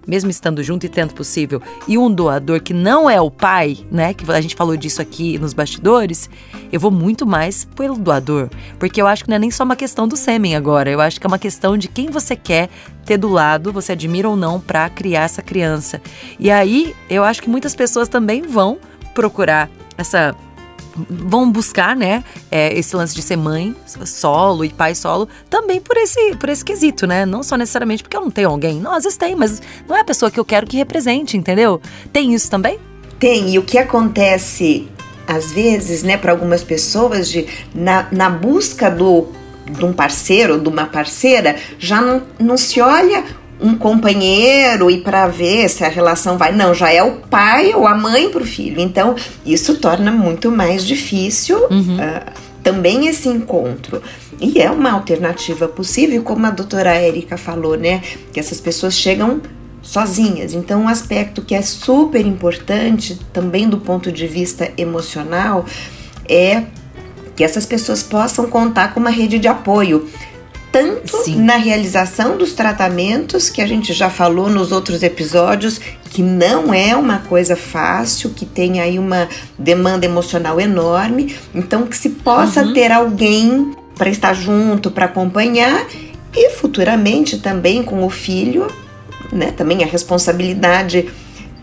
mesmo 0.07 0.29
estando 0.29 0.63
junto 0.63 0.85
e 0.85 0.89
tendo 0.89 1.13
possível, 1.13 1.61
e 1.87 1.97
um 1.97 2.11
doador 2.11 2.61
que 2.61 2.73
não 2.73 3.09
é 3.09 3.19
o 3.19 3.29
pai, 3.29 3.77
né? 3.91 4.13
Que 4.13 4.29
a 4.31 4.41
gente 4.41 4.55
falou 4.55 4.75
disso 4.75 5.01
aqui 5.01 5.37
nos 5.37 5.53
bastidores, 5.53 6.29
eu 6.71 6.79
vou 6.79 6.91
muito 6.91 7.25
mais 7.25 7.65
pelo 7.65 7.97
doador. 7.97 8.49
Porque 8.79 9.01
eu 9.01 9.07
acho 9.07 9.23
que 9.23 9.29
não 9.29 9.35
é 9.35 9.39
nem 9.39 9.51
só 9.51 9.63
uma 9.63 9.75
questão 9.75 10.07
do 10.07 10.15
sêmen 10.15 10.55
agora, 10.55 10.89
eu 10.89 11.01
acho 11.01 11.19
que 11.19 11.25
é 11.25 11.29
uma 11.29 11.39
questão 11.39 11.77
de 11.77 11.87
quem 11.87 12.09
você 12.09 12.35
quer 12.35 12.69
ter 13.05 13.17
do 13.17 13.29
lado, 13.29 13.71
você 13.71 13.93
admira 13.93 14.29
ou 14.29 14.35
não, 14.35 14.59
para 14.59 14.89
criar 14.89 15.23
essa 15.23 15.41
criança. 15.41 16.01
E 16.39 16.51
aí, 16.51 16.95
eu 17.09 17.23
acho 17.23 17.41
que 17.41 17.49
muitas 17.49 17.75
pessoas 17.75 18.07
também 18.07 18.43
vão 18.43 18.77
procurar 19.13 19.69
essa 19.97 20.35
vão 20.95 21.49
buscar, 21.51 21.95
né, 21.95 22.23
é, 22.49 22.77
esse 22.77 22.95
lance 22.95 23.15
de 23.15 23.21
ser 23.21 23.37
mãe 23.37 23.75
solo 24.05 24.65
e 24.65 24.69
pai 24.69 24.95
solo 24.95 25.27
também 25.49 25.79
por 25.79 25.97
esse, 25.97 26.35
por 26.35 26.49
esse 26.49 26.63
quesito, 26.63 27.07
né? 27.07 27.25
Não 27.25 27.43
só 27.43 27.55
necessariamente 27.55 28.03
porque 28.03 28.17
eu 28.17 28.21
não 28.21 28.31
tenho 28.31 28.49
alguém. 28.49 28.79
Não, 28.79 28.93
às 28.93 29.03
vezes 29.03 29.17
tem, 29.17 29.35
mas 29.35 29.61
não 29.87 29.95
é 29.95 30.01
a 30.01 30.05
pessoa 30.05 30.29
que 30.29 30.39
eu 30.39 30.45
quero 30.45 30.67
que 30.67 30.77
represente, 30.77 31.37
entendeu? 31.37 31.81
Tem 32.11 32.33
isso 32.33 32.49
também? 32.49 32.79
Tem, 33.19 33.49
e 33.49 33.59
o 33.59 33.63
que 33.63 33.77
acontece 33.77 34.87
às 35.27 35.51
vezes, 35.51 36.03
né, 36.03 36.17
para 36.17 36.31
algumas 36.31 36.63
pessoas, 36.63 37.29
de 37.29 37.47
na, 37.73 38.07
na 38.11 38.29
busca 38.29 38.89
do 38.89 39.27
de 39.65 39.85
um 39.85 39.93
parceiro, 39.93 40.59
de 40.59 40.67
uma 40.67 40.85
parceira, 40.85 41.55
já 41.79 42.01
não, 42.01 42.23
não 42.39 42.57
se 42.57 42.81
olha 42.81 43.23
um 43.61 43.75
companheiro 43.75 44.89
e 44.89 44.97
para 44.97 45.27
ver 45.27 45.69
se 45.69 45.83
a 45.83 45.89
relação 45.89 46.37
vai. 46.37 46.51
Não, 46.51 46.73
já 46.73 46.91
é 46.91 47.03
o 47.03 47.17
pai 47.17 47.73
ou 47.73 47.87
a 47.87 47.95
mãe 47.95 48.29
para 48.29 48.41
o 48.41 48.45
filho. 48.45 48.81
Então, 48.81 49.15
isso 49.45 49.77
torna 49.77 50.11
muito 50.11 50.51
mais 50.51 50.85
difícil 50.85 51.57
uhum. 51.69 51.97
uh, 51.97 52.31
também 52.63 53.07
esse 53.07 53.29
encontro. 53.29 54.01
E 54.39 54.59
é 54.59 54.71
uma 54.71 54.91
alternativa 54.91 55.67
possível, 55.67 56.23
como 56.23 56.45
a 56.47 56.49
doutora 56.49 56.95
Érica 56.95 57.37
falou, 57.37 57.77
né? 57.77 58.01
Que 58.33 58.39
essas 58.39 58.59
pessoas 58.59 58.95
chegam 58.95 59.39
sozinhas. 59.81 60.53
Então, 60.53 60.81
um 60.81 60.87
aspecto 60.87 61.43
que 61.43 61.53
é 61.53 61.61
super 61.61 62.25
importante 62.25 63.19
também 63.31 63.69
do 63.69 63.77
ponto 63.77 64.11
de 64.11 64.25
vista 64.25 64.71
emocional 64.77 65.65
é 66.27 66.63
que 67.35 67.43
essas 67.43 67.65
pessoas 67.65 68.03
possam 68.03 68.47
contar 68.47 68.93
com 68.93 68.99
uma 68.99 69.09
rede 69.09 69.39
de 69.39 69.47
apoio 69.47 70.07
tanto 70.71 71.17
Sim. 71.23 71.41
na 71.41 71.57
realização 71.57 72.37
dos 72.37 72.53
tratamentos, 72.53 73.49
que 73.49 73.61
a 73.61 73.67
gente 73.67 73.91
já 73.91 74.09
falou 74.09 74.49
nos 74.49 74.71
outros 74.71 75.03
episódios, 75.03 75.79
que 76.09 76.21
não 76.21 76.73
é 76.73 76.95
uma 76.95 77.19
coisa 77.19 77.55
fácil, 77.55 78.29
que 78.29 78.45
tem 78.45 78.79
aí 78.79 78.97
uma 78.97 79.27
demanda 79.57 80.05
emocional 80.05 80.59
enorme, 80.59 81.35
então 81.53 81.85
que 81.85 81.97
se 81.97 82.09
possa 82.09 82.63
uhum. 82.63 82.73
ter 82.73 82.91
alguém 82.91 83.75
para 83.95 84.09
estar 84.09 84.33
junto, 84.33 84.89
para 84.89 85.05
acompanhar 85.05 85.85
e 86.33 86.49
futuramente 86.51 87.37
também 87.37 87.83
com 87.83 88.05
o 88.05 88.09
filho, 88.09 88.67
né? 89.31 89.51
Também 89.51 89.83
a 89.83 89.87
responsabilidade 89.87 91.09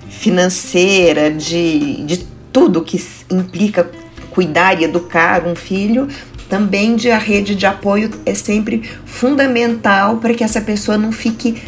financeira 0.08 1.30
de, 1.30 2.04
de 2.04 2.26
tudo 2.52 2.82
que 2.82 3.02
implica 3.30 3.90
cuidar 4.30 4.80
e 4.80 4.84
educar 4.84 5.46
um 5.46 5.54
filho 5.54 6.08
também 6.48 6.96
de 6.96 7.10
a 7.10 7.18
rede 7.18 7.54
de 7.54 7.66
apoio 7.66 8.10
é 8.24 8.34
sempre 8.34 8.82
fundamental 9.04 10.16
para 10.16 10.34
que 10.34 10.42
essa 10.42 10.60
pessoa 10.60 10.96
não 10.96 11.12
fique 11.12 11.62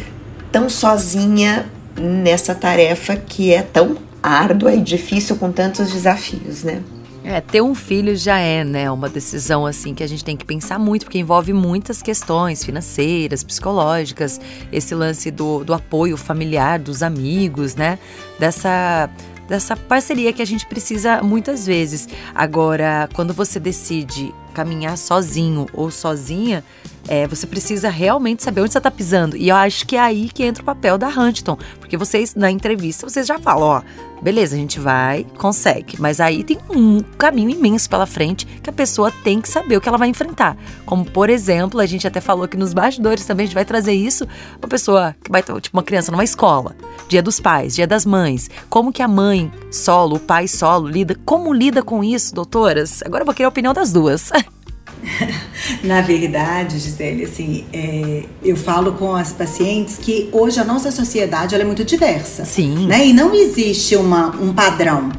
tão 0.51 0.69
sozinha 0.69 1.69
nessa 1.99 2.55
tarefa 2.55 3.15
que 3.15 3.53
é 3.53 3.61
tão 3.61 3.97
árdua 4.21 4.73
e 4.73 4.81
difícil 4.81 5.35
com 5.35 5.51
tantos 5.51 5.91
desafios, 5.91 6.63
né? 6.63 6.81
É, 7.23 7.39
ter 7.39 7.61
um 7.61 7.75
filho 7.75 8.15
já 8.15 8.39
é, 8.39 8.63
né, 8.63 8.89
uma 8.89 9.07
decisão 9.07 9.67
assim 9.67 9.93
que 9.93 10.01
a 10.01 10.07
gente 10.07 10.25
tem 10.25 10.35
que 10.35 10.43
pensar 10.43 10.79
muito, 10.79 11.05
porque 11.05 11.19
envolve 11.19 11.53
muitas 11.53 12.01
questões 12.01 12.65
financeiras, 12.65 13.43
psicológicas, 13.43 14.41
esse 14.71 14.95
lance 14.95 15.29
do, 15.29 15.63
do 15.63 15.71
apoio 15.71 16.17
familiar, 16.17 16.79
dos 16.79 17.03
amigos, 17.03 17.75
né, 17.75 17.99
dessa 18.39 19.07
dessa 19.51 19.75
parceria 19.75 20.31
que 20.31 20.41
a 20.41 20.45
gente 20.45 20.65
precisa 20.65 21.21
muitas 21.21 21.65
vezes. 21.67 22.07
Agora, 22.33 23.09
quando 23.13 23.33
você 23.33 23.59
decide 23.59 24.33
caminhar 24.53 24.97
sozinho 24.97 25.67
ou 25.73 25.91
sozinha, 25.91 26.63
é, 27.07 27.27
você 27.27 27.47
precisa 27.47 27.89
realmente 27.89 28.43
saber 28.43 28.61
onde 28.61 28.71
você 28.71 28.77
está 28.77 28.91
pisando. 28.91 29.35
E 29.35 29.49
eu 29.49 29.55
acho 29.55 29.85
que 29.85 29.95
é 29.95 29.99
aí 29.99 30.29
que 30.29 30.43
entra 30.43 30.61
o 30.61 30.65
papel 30.65 30.97
da 30.97 31.07
Huntington. 31.07 31.57
Porque 31.79 31.97
vocês, 31.97 32.35
na 32.35 32.51
entrevista, 32.51 33.07
vocês 33.07 33.27
já 33.27 33.39
falam, 33.39 33.67
ó, 33.67 33.81
beleza, 34.21 34.55
a 34.55 34.59
gente 34.59 34.79
vai, 34.79 35.25
consegue. 35.37 35.99
Mas 35.99 36.19
aí 36.19 36.43
tem 36.43 36.57
um 36.69 37.01
caminho 37.17 37.49
imenso 37.49 37.89
pela 37.89 38.05
frente 38.05 38.45
que 38.45 38.69
a 38.69 38.73
pessoa 38.73 39.11
tem 39.23 39.41
que 39.41 39.49
saber 39.49 39.77
o 39.77 39.81
que 39.81 39.89
ela 39.89 39.97
vai 39.97 40.07
enfrentar. 40.07 40.55
Como, 40.85 41.03
por 41.03 41.29
exemplo, 41.29 41.79
a 41.79 41.85
gente 41.85 42.07
até 42.07 42.21
falou 42.21 42.47
que 42.47 42.57
nos 42.57 42.73
bastidores 42.73 43.25
também 43.25 43.45
a 43.45 43.47
gente 43.47 43.55
vai 43.55 43.65
trazer 43.65 43.93
isso. 43.93 44.27
Uma 44.59 44.69
pessoa 44.69 45.15
que 45.23 45.31
vai, 45.31 45.41
tipo, 45.41 45.77
uma 45.77 45.83
criança 45.83 46.11
numa 46.11 46.23
escola. 46.23 46.75
Dia 47.09 47.21
dos 47.21 47.39
pais, 47.39 47.75
dia 47.75 47.87
das 47.87 48.05
mães. 48.05 48.49
Como 48.69 48.93
que 48.93 49.01
a 49.01 49.07
mãe 49.07 49.51
solo, 49.71 50.15
o 50.15 50.19
pai 50.19 50.47
solo 50.47 50.87
lida, 50.87 51.15
como 51.25 51.51
lida 51.51 51.81
com 51.81 52.03
isso, 52.03 52.33
doutoras? 52.33 53.01
Agora 53.03 53.23
eu 53.23 53.25
vou 53.25 53.33
querer 53.33 53.47
a 53.47 53.49
opinião 53.49 53.73
das 53.73 53.91
duas. 53.91 54.31
Na 55.83 56.01
verdade, 56.01 56.79
Gisele, 56.79 57.23
assim, 57.23 57.65
é, 57.73 58.23
eu 58.43 58.55
falo 58.55 58.93
com 58.93 59.15
as 59.15 59.31
pacientes 59.31 59.97
que 59.97 60.29
hoje 60.31 60.59
a 60.59 60.63
nossa 60.63 60.91
sociedade 60.91 61.55
é 61.55 61.63
muito 61.63 61.83
diversa. 61.83 62.45
Sim. 62.45 62.87
Né? 62.87 63.07
E 63.07 63.13
não 63.13 63.33
existe 63.33 63.95
uma, 63.95 64.27
um 64.41 64.53
padrão. 64.53 65.11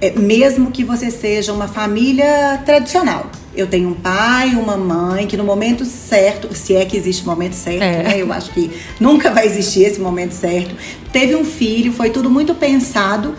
É, 0.00 0.10
mesmo 0.10 0.70
que 0.70 0.84
você 0.84 1.10
seja 1.10 1.52
uma 1.52 1.68
família 1.68 2.60
tradicional. 2.64 3.30
Eu 3.54 3.66
tenho 3.66 3.88
um 3.88 3.94
pai, 3.94 4.50
uma 4.50 4.76
mãe 4.76 5.26
que 5.26 5.36
no 5.36 5.44
momento 5.44 5.86
certo, 5.86 6.54
se 6.54 6.76
é 6.76 6.84
que 6.84 6.94
existe 6.94 7.22
um 7.22 7.26
momento 7.26 7.54
certo, 7.54 7.82
é. 7.82 8.02
né? 8.02 8.14
Eu 8.20 8.30
acho 8.30 8.52
que 8.52 8.70
nunca 9.00 9.30
vai 9.30 9.46
existir 9.46 9.84
esse 9.84 9.98
momento 9.98 10.32
certo. 10.32 10.74
Teve 11.10 11.34
um 11.34 11.44
filho, 11.44 11.90
foi 11.92 12.10
tudo 12.10 12.28
muito 12.28 12.54
pensado 12.54 13.34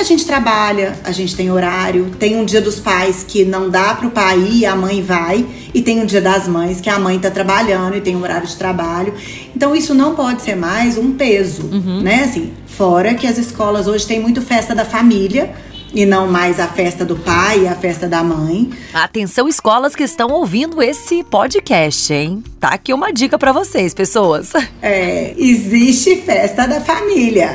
a 0.00 0.02
gente 0.02 0.24
trabalha, 0.24 0.94
a 1.04 1.12
gente 1.12 1.36
tem 1.36 1.50
horário, 1.50 2.10
tem 2.18 2.34
um 2.34 2.44
dia 2.44 2.60
dos 2.62 2.80
pais 2.80 3.22
que 3.22 3.44
não 3.44 3.68
dá 3.68 3.94
para 3.94 4.06
o 4.06 4.10
pai 4.10 4.38
ir, 4.38 4.64
a 4.64 4.74
mãe 4.74 5.02
vai, 5.02 5.44
e 5.74 5.82
tem 5.82 6.00
um 6.00 6.06
dia 6.06 6.22
das 6.22 6.48
mães 6.48 6.80
que 6.80 6.88
a 6.88 6.98
mãe 6.98 7.16
está 7.16 7.30
trabalhando 7.30 7.94
e 7.96 8.00
tem 8.00 8.16
um 8.16 8.22
horário 8.22 8.46
de 8.46 8.56
trabalho. 8.56 9.12
Então 9.54 9.76
isso 9.76 9.94
não 9.94 10.14
pode 10.14 10.40
ser 10.40 10.56
mais 10.56 10.96
um 10.96 11.12
peso, 11.12 11.68
uhum. 11.70 12.00
né? 12.00 12.24
Assim, 12.24 12.50
fora 12.66 13.12
que 13.12 13.26
as 13.26 13.36
escolas 13.36 13.86
hoje 13.86 14.06
têm 14.06 14.20
muito 14.20 14.40
festa 14.40 14.74
da 14.74 14.86
família, 14.86 15.54
e 15.92 16.06
não 16.06 16.26
mais 16.26 16.60
a 16.60 16.66
festa 16.66 17.04
do 17.04 17.16
pai 17.16 17.64
e 17.64 17.68
a 17.68 17.74
festa 17.74 18.08
da 18.08 18.22
mãe. 18.22 18.70
Atenção 18.92 19.48
escolas 19.48 19.94
que 19.94 20.02
estão 20.02 20.28
ouvindo 20.30 20.82
esse 20.82 21.24
podcast, 21.24 22.12
hein? 22.12 22.42
Tá 22.58 22.68
aqui 22.68 22.92
uma 22.92 23.12
dica 23.12 23.38
para 23.38 23.52
vocês, 23.52 23.94
pessoas. 23.94 24.52
É, 24.82 25.34
existe 25.36 26.16
festa 26.16 26.66
da 26.66 26.80
família. 26.80 27.50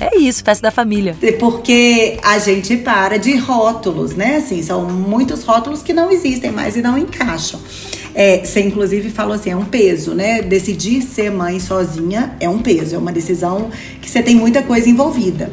é 0.00 0.16
isso, 0.18 0.42
festa 0.42 0.62
da 0.62 0.70
família. 0.70 1.14
Porque 1.38 2.18
a 2.22 2.38
gente 2.38 2.76
para 2.78 3.18
de 3.18 3.36
rótulos, 3.36 4.14
né? 4.14 4.36
Assim, 4.36 4.62
são 4.62 4.84
muitos 4.84 5.44
rótulos 5.44 5.82
que 5.82 5.92
não 5.92 6.10
existem 6.10 6.50
mais 6.50 6.76
e 6.76 6.82
não 6.82 6.96
encaixam. 6.96 7.60
É, 8.14 8.38
você 8.44 8.60
inclusive 8.60 9.10
falou 9.10 9.34
assim, 9.34 9.50
é 9.50 9.56
um 9.56 9.64
peso, 9.64 10.14
né? 10.14 10.42
Decidir 10.42 11.02
ser 11.02 11.30
mãe 11.30 11.60
sozinha 11.60 12.34
é 12.40 12.48
um 12.48 12.60
peso, 12.60 12.94
é 12.94 12.98
uma 12.98 13.12
decisão 13.12 13.70
que 14.00 14.10
você 14.10 14.22
tem 14.22 14.34
muita 14.34 14.62
coisa 14.62 14.88
envolvida. 14.88 15.52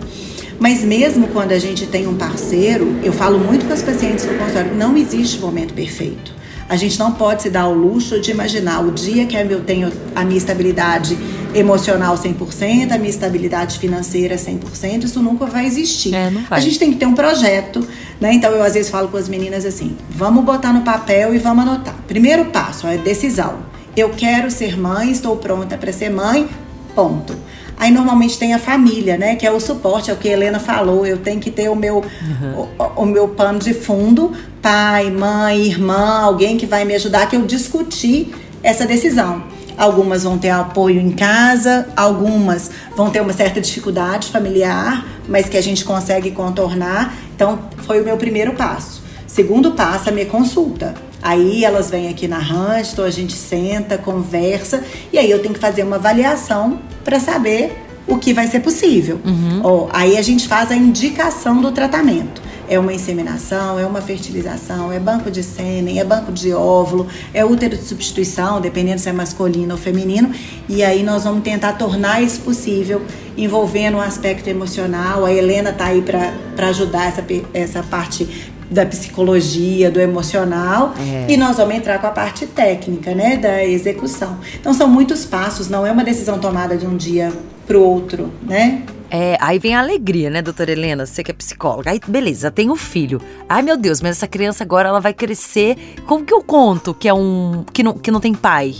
Mas 0.60 0.84
mesmo 0.84 1.28
quando 1.28 1.52
a 1.52 1.60
gente 1.60 1.86
tem 1.86 2.08
um 2.08 2.16
parceiro, 2.16 3.00
eu 3.04 3.14
falo 3.14 3.40
muito 3.40 3.66
com 3.66 3.74
as 3.74 3.82
pacientes 3.82 4.26
no 4.26 4.38
consultório, 4.38 4.76
não 4.76 4.98
existe 4.98 5.40
momento 5.40 5.74
perfeito. 5.74 6.36
A 6.70 6.76
gente 6.76 7.00
não 7.00 7.14
pode 7.14 7.44
se 7.44 7.50
dar 7.50 7.68
o 7.68 7.74
luxo 7.74 8.20
de 8.20 8.32
imaginar 8.32 8.82
o 8.82 8.92
dia 8.92 9.26
que 9.26 9.38
eu 9.38 9.62
tenho 9.62 9.92
a 10.14 10.26
minha 10.26 10.38
estabilidade 10.38 11.18
emocional 11.56 12.16
100%, 12.18 12.92
a 12.92 12.98
minha 12.98 13.10
estabilidade 13.10 13.80
financeira 13.80 14.36
100%, 14.36 15.06
isso 15.06 15.22
nunca 15.22 15.46
vai 15.46 15.66
existir. 15.66 16.14
É, 16.14 16.30
vai. 16.30 16.46
A 16.50 16.60
gente 16.60 16.78
tem 16.78 16.92
que 16.92 16.98
ter 16.98 17.06
um 17.06 17.14
projeto, 17.14 17.88
né? 18.20 18.34
Então 18.34 18.52
eu 18.52 18.62
às 18.62 18.74
vezes 18.74 18.90
falo 18.92 19.08
com 19.08 19.16
as 19.16 19.30
meninas 19.30 19.66
assim: 19.66 19.96
vamos 20.10 20.44
botar 20.44 20.74
no 20.74 20.82
papel 20.82 21.34
e 21.34 21.38
vamos 21.38 21.66
anotar. 21.66 21.96
Primeiro 22.06 22.46
passo 22.46 22.86
é 22.86 22.98
decisão. 22.98 23.60
Eu 23.96 24.10
quero 24.10 24.52
ser 24.52 24.78
mãe, 24.78 25.10
estou 25.10 25.38
pronta 25.38 25.78
para 25.78 25.94
ser 25.94 26.10
mãe, 26.10 26.50
ponto. 26.94 27.34
Aí 27.80 27.92
normalmente 27.92 28.40
tem 28.40 28.56
a 28.56 28.60
família, 28.60 29.18
né? 29.18 29.36
Que 29.36 29.46
é 29.46 29.52
o 29.52 29.60
suporte, 29.60 30.10
é 30.10 30.14
o 30.14 30.18
que 30.18 30.28
a 30.28 30.34
Helena 30.34 30.60
falou. 30.60 31.06
Eu 31.06 31.18
tenho 31.18 31.40
que 31.40 31.52
ter 31.52 31.70
o 31.70 31.76
meu, 31.76 31.98
uhum. 31.98 32.68
o, 32.80 33.04
o, 33.04 33.06
meu 33.06 33.28
pano 33.28 33.60
de 33.60 33.74
fundo, 33.74 34.34
pai, 34.62 35.12
mãe, 35.12 35.62
irmã, 35.62 36.22
alguém 36.22 36.58
que 36.58 36.66
vai 36.66 36.84
me 36.86 36.96
ajudar, 36.96 37.30
que 37.30 37.36
eu 37.36 37.46
discutir 37.46 38.34
essa 38.64 38.86
decisão. 38.86 39.44
Algumas 39.78 40.24
vão 40.24 40.40
ter 40.40 40.50
apoio 40.50 41.00
em 41.00 41.12
casa, 41.12 41.88
algumas 41.96 42.72
vão 42.96 43.12
ter 43.12 43.22
uma 43.22 43.32
certa 43.32 43.62
dificuldade 43.62 44.30
familiar, 44.30 45.06
mas 45.28 45.48
que 45.48 45.56
a 45.56 45.62
gente 45.62 45.86
consegue 45.86 46.32
contornar. 46.32 47.14
Então, 47.36 47.60
foi 47.86 48.02
o 48.02 48.04
meu 48.04 48.18
primeiro 48.18 48.54
passo. 48.54 49.04
Segundo 49.28 49.74
passo, 49.74 50.10
a 50.10 50.12
minha 50.12 50.26
consulta. 50.26 50.96
Aí 51.22 51.66
elas 51.66 51.90
vêm 51.90 52.10
aqui 52.10 52.28
na 52.28 52.38
Rancho, 52.38 53.02
a 53.02 53.10
gente 53.10 53.34
senta, 53.34 53.98
conversa, 53.98 54.84
e 55.12 55.18
aí 55.18 55.30
eu 55.30 55.40
tenho 55.40 55.54
que 55.54 55.60
fazer 55.60 55.84
uma 55.84 55.96
avaliação 55.96 56.80
para 57.04 57.20
saber 57.20 57.84
o 58.08 58.18
que 58.18 58.34
vai 58.34 58.48
ser 58.48 58.62
possível. 58.62 59.20
Uhum. 59.26 59.88
Aí 59.92 60.18
a 60.18 60.22
gente 60.22 60.48
faz 60.48 60.72
a 60.72 60.76
indicação 60.76 61.62
do 61.62 61.72
tratamento. 61.72 62.42
É 62.70 62.78
uma 62.78 62.94
inseminação, 62.94 63.80
é 63.80 63.86
uma 63.86 64.02
fertilização, 64.02 64.92
é 64.92 65.00
banco 65.00 65.32
de 65.32 65.42
sêmen, 65.42 66.00
é 66.00 66.04
banco 66.04 66.34
de 66.34 66.54
óvulo, 66.54 67.08
é 67.34 67.46
útero 67.46 67.78
de 67.78 67.84
substituição, 67.84 68.60
dependendo 68.60 69.00
se 69.00 69.08
é 69.08 69.14
masculino 69.14 69.74
ou 69.74 69.80
feminino. 69.80 70.32
E 70.68 70.84
aí 70.84 71.02
nós 71.02 71.24
vamos 71.24 71.44
tentar 71.44 71.74
tornar 71.74 72.22
isso 72.22 72.42
possível, 72.42 73.02
envolvendo 73.38 73.96
o 73.96 73.98
um 73.98 74.02
aspecto 74.02 74.50
emocional. 74.50 75.26
A 75.26 75.32
Helena 75.32 75.70
está 75.70 75.86
aí 75.86 76.02
para 76.02 76.68
ajudar 76.68 77.08
essa, 77.08 77.26
essa 77.54 77.84
parte 77.84 78.52
da 78.70 78.86
psicologia, 78.86 79.90
do 79.90 80.00
emocional, 80.00 80.94
é. 81.00 81.32
e 81.32 81.38
nós 81.38 81.58
vamos 81.58 81.76
entrar 81.76 82.00
com 82.00 82.08
a 82.08 82.12
parte 82.12 82.46
técnica, 82.46 83.14
né, 83.14 83.38
da 83.38 83.64
execução. 83.64 84.38
Então 84.60 84.74
são 84.74 84.88
muitos 84.88 85.26
passos, 85.26 85.70
não 85.70 85.86
é 85.86 85.92
uma 85.92 86.04
decisão 86.04 86.40
tomada 86.40 86.76
de 86.76 86.86
um 86.86 86.98
dia 86.98 87.32
para 87.66 87.78
o 87.78 87.82
outro, 87.82 88.32
né? 88.42 88.84
É, 89.10 89.38
aí 89.40 89.58
vem 89.58 89.74
a 89.76 89.80
alegria, 89.80 90.30
né, 90.30 90.42
doutora 90.42 90.72
Helena? 90.72 91.06
Você 91.06 91.24
que 91.24 91.32
é 91.32 91.34
psicóloga. 91.34 91.92
Aí, 91.92 92.00
beleza, 92.06 92.52
tem 92.52 92.70
o 92.70 92.76
filho. 92.76 93.22
Ai, 93.48 93.62
meu 93.62 93.78
Deus, 93.78 94.02
mas 94.02 94.18
essa 94.18 94.28
criança 94.28 94.64
agora 94.64 94.90
ela 94.90 95.00
vai 95.00 95.14
crescer. 95.14 95.78
Como 96.06 96.26
que 96.26 96.34
eu 96.34 96.44
conto 96.44 96.94
que 96.94 97.08
é 97.08 97.14
um. 97.14 97.64
que 97.72 97.84
não, 97.84 97.94
que 97.94 98.12
não 98.12 98.20
tem 98.20 98.34
pai? 98.34 98.76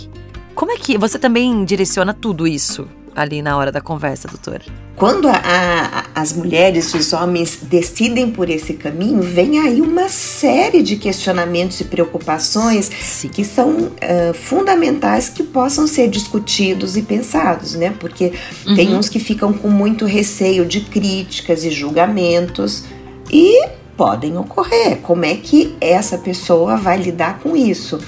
Como 0.54 0.70
é 0.70 0.76
que. 0.76 0.98
Você 0.98 1.18
também 1.18 1.64
direciona 1.64 2.12
tudo 2.12 2.46
isso? 2.46 2.86
Ali 3.18 3.42
na 3.42 3.56
hora 3.56 3.72
da 3.72 3.80
conversa, 3.80 4.28
doutora? 4.28 4.62
Quando 4.94 5.28
a, 5.28 5.34
a, 5.34 6.04
as 6.14 6.32
mulheres, 6.32 6.92
os 6.94 7.12
homens 7.12 7.58
decidem 7.62 8.30
por 8.30 8.48
esse 8.48 8.74
caminho, 8.74 9.22
vem 9.22 9.58
aí 9.58 9.80
uma 9.80 10.08
série 10.08 10.82
de 10.82 10.96
questionamentos 10.96 11.80
e 11.80 11.84
preocupações 11.84 12.90
Sim. 13.00 13.28
que 13.28 13.44
são 13.44 13.70
uh, 13.70 14.34
fundamentais 14.34 15.28
que 15.28 15.42
possam 15.42 15.86
ser 15.86 16.08
discutidos 16.08 16.96
e 16.96 17.02
pensados, 17.02 17.74
né? 17.74 17.94
Porque 17.98 18.32
uhum. 18.66 18.74
tem 18.74 18.94
uns 18.94 19.08
que 19.08 19.18
ficam 19.18 19.52
com 19.52 19.68
muito 19.68 20.04
receio 20.04 20.64
de 20.66 20.80
críticas 20.80 21.64
e 21.64 21.70
julgamentos 21.70 22.84
e 23.30 23.68
podem 23.96 24.38
ocorrer. 24.38 24.98
Como 25.02 25.24
é 25.24 25.34
que 25.34 25.76
essa 25.80 26.18
pessoa 26.18 26.76
vai 26.76 26.98
lidar 26.98 27.40
com 27.40 27.56
isso? 27.56 27.98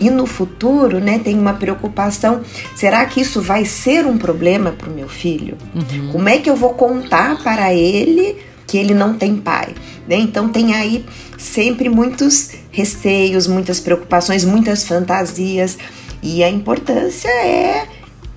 E 0.00 0.10
no 0.10 0.26
futuro, 0.26 1.00
né, 1.00 1.18
tem 1.18 1.38
uma 1.38 1.54
preocupação: 1.54 2.42
será 2.74 3.04
que 3.06 3.20
isso 3.20 3.40
vai 3.40 3.64
ser 3.64 4.06
um 4.06 4.16
problema 4.16 4.70
para 4.70 4.88
o 4.88 4.92
meu 4.92 5.08
filho? 5.08 5.56
Uhum. 5.74 6.12
Como 6.12 6.28
é 6.28 6.38
que 6.38 6.48
eu 6.48 6.56
vou 6.56 6.74
contar 6.74 7.42
para 7.42 7.74
ele 7.74 8.36
que 8.66 8.78
ele 8.78 8.94
não 8.94 9.14
tem 9.14 9.36
pai? 9.36 9.74
Né? 10.06 10.16
Então, 10.16 10.48
tem 10.48 10.74
aí 10.74 11.04
sempre 11.36 11.88
muitos 11.88 12.50
receios, 12.70 13.46
muitas 13.46 13.80
preocupações, 13.80 14.44
muitas 14.44 14.84
fantasias, 14.84 15.76
e 16.22 16.42
a 16.42 16.50
importância 16.50 17.28
é 17.28 17.86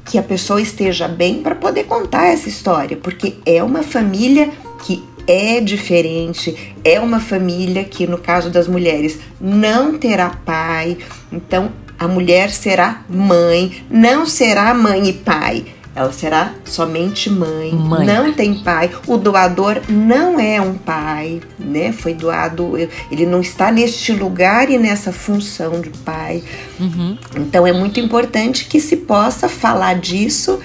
que 0.06 0.18
a 0.18 0.24
pessoa 0.24 0.62
esteja 0.62 1.08
bem 1.08 1.42
para 1.42 1.56
poder 1.56 1.86
contar 1.86 2.26
essa 2.26 2.50
história, 2.50 2.98
porque 2.98 3.36
é 3.46 3.64
uma 3.64 3.82
família 3.84 4.50
que 4.84 5.04
é 5.32 5.62
diferente, 5.62 6.76
é 6.84 7.00
uma 7.00 7.20
família 7.20 7.84
que, 7.86 8.06
no 8.06 8.18
caso 8.18 8.50
das 8.50 8.68
mulheres, 8.68 9.18
não 9.40 9.98
terá 9.98 10.30
pai, 10.30 10.98
então 11.32 11.72
a 11.98 12.08
mulher 12.08 12.50
será 12.50 13.04
mãe, 13.08 13.84
não 13.90 14.26
será 14.26 14.74
mãe 14.74 15.08
e 15.08 15.14
pai. 15.14 15.66
Ela 15.94 16.12
será 16.14 16.54
somente 16.64 17.30
mãe, 17.30 17.74
mãe, 17.74 18.06
não 18.06 18.32
tem 18.32 18.56
pai. 18.56 18.90
O 19.06 19.18
doador 19.18 19.82
não 19.90 20.40
é 20.40 20.60
um 20.62 20.76
pai, 20.76 21.42
né? 21.60 21.92
Foi 21.92 22.14
doado, 22.14 22.78
ele 23.12 23.26
não 23.26 23.42
está 23.42 23.70
neste 23.72 24.14
lugar 24.14 24.70
e 24.70 24.78
nessa 24.78 25.12
função 25.12 25.82
de 25.82 25.90
pai. 25.90 26.44
Uhum. 26.80 27.18
Então 27.36 27.68
é 27.68 27.74
muito 27.74 28.00
importante 28.00 28.66
que 28.66 28.80
se 28.80 28.98
possa 28.98 29.50
falar 29.50 29.96
disso 29.96 30.60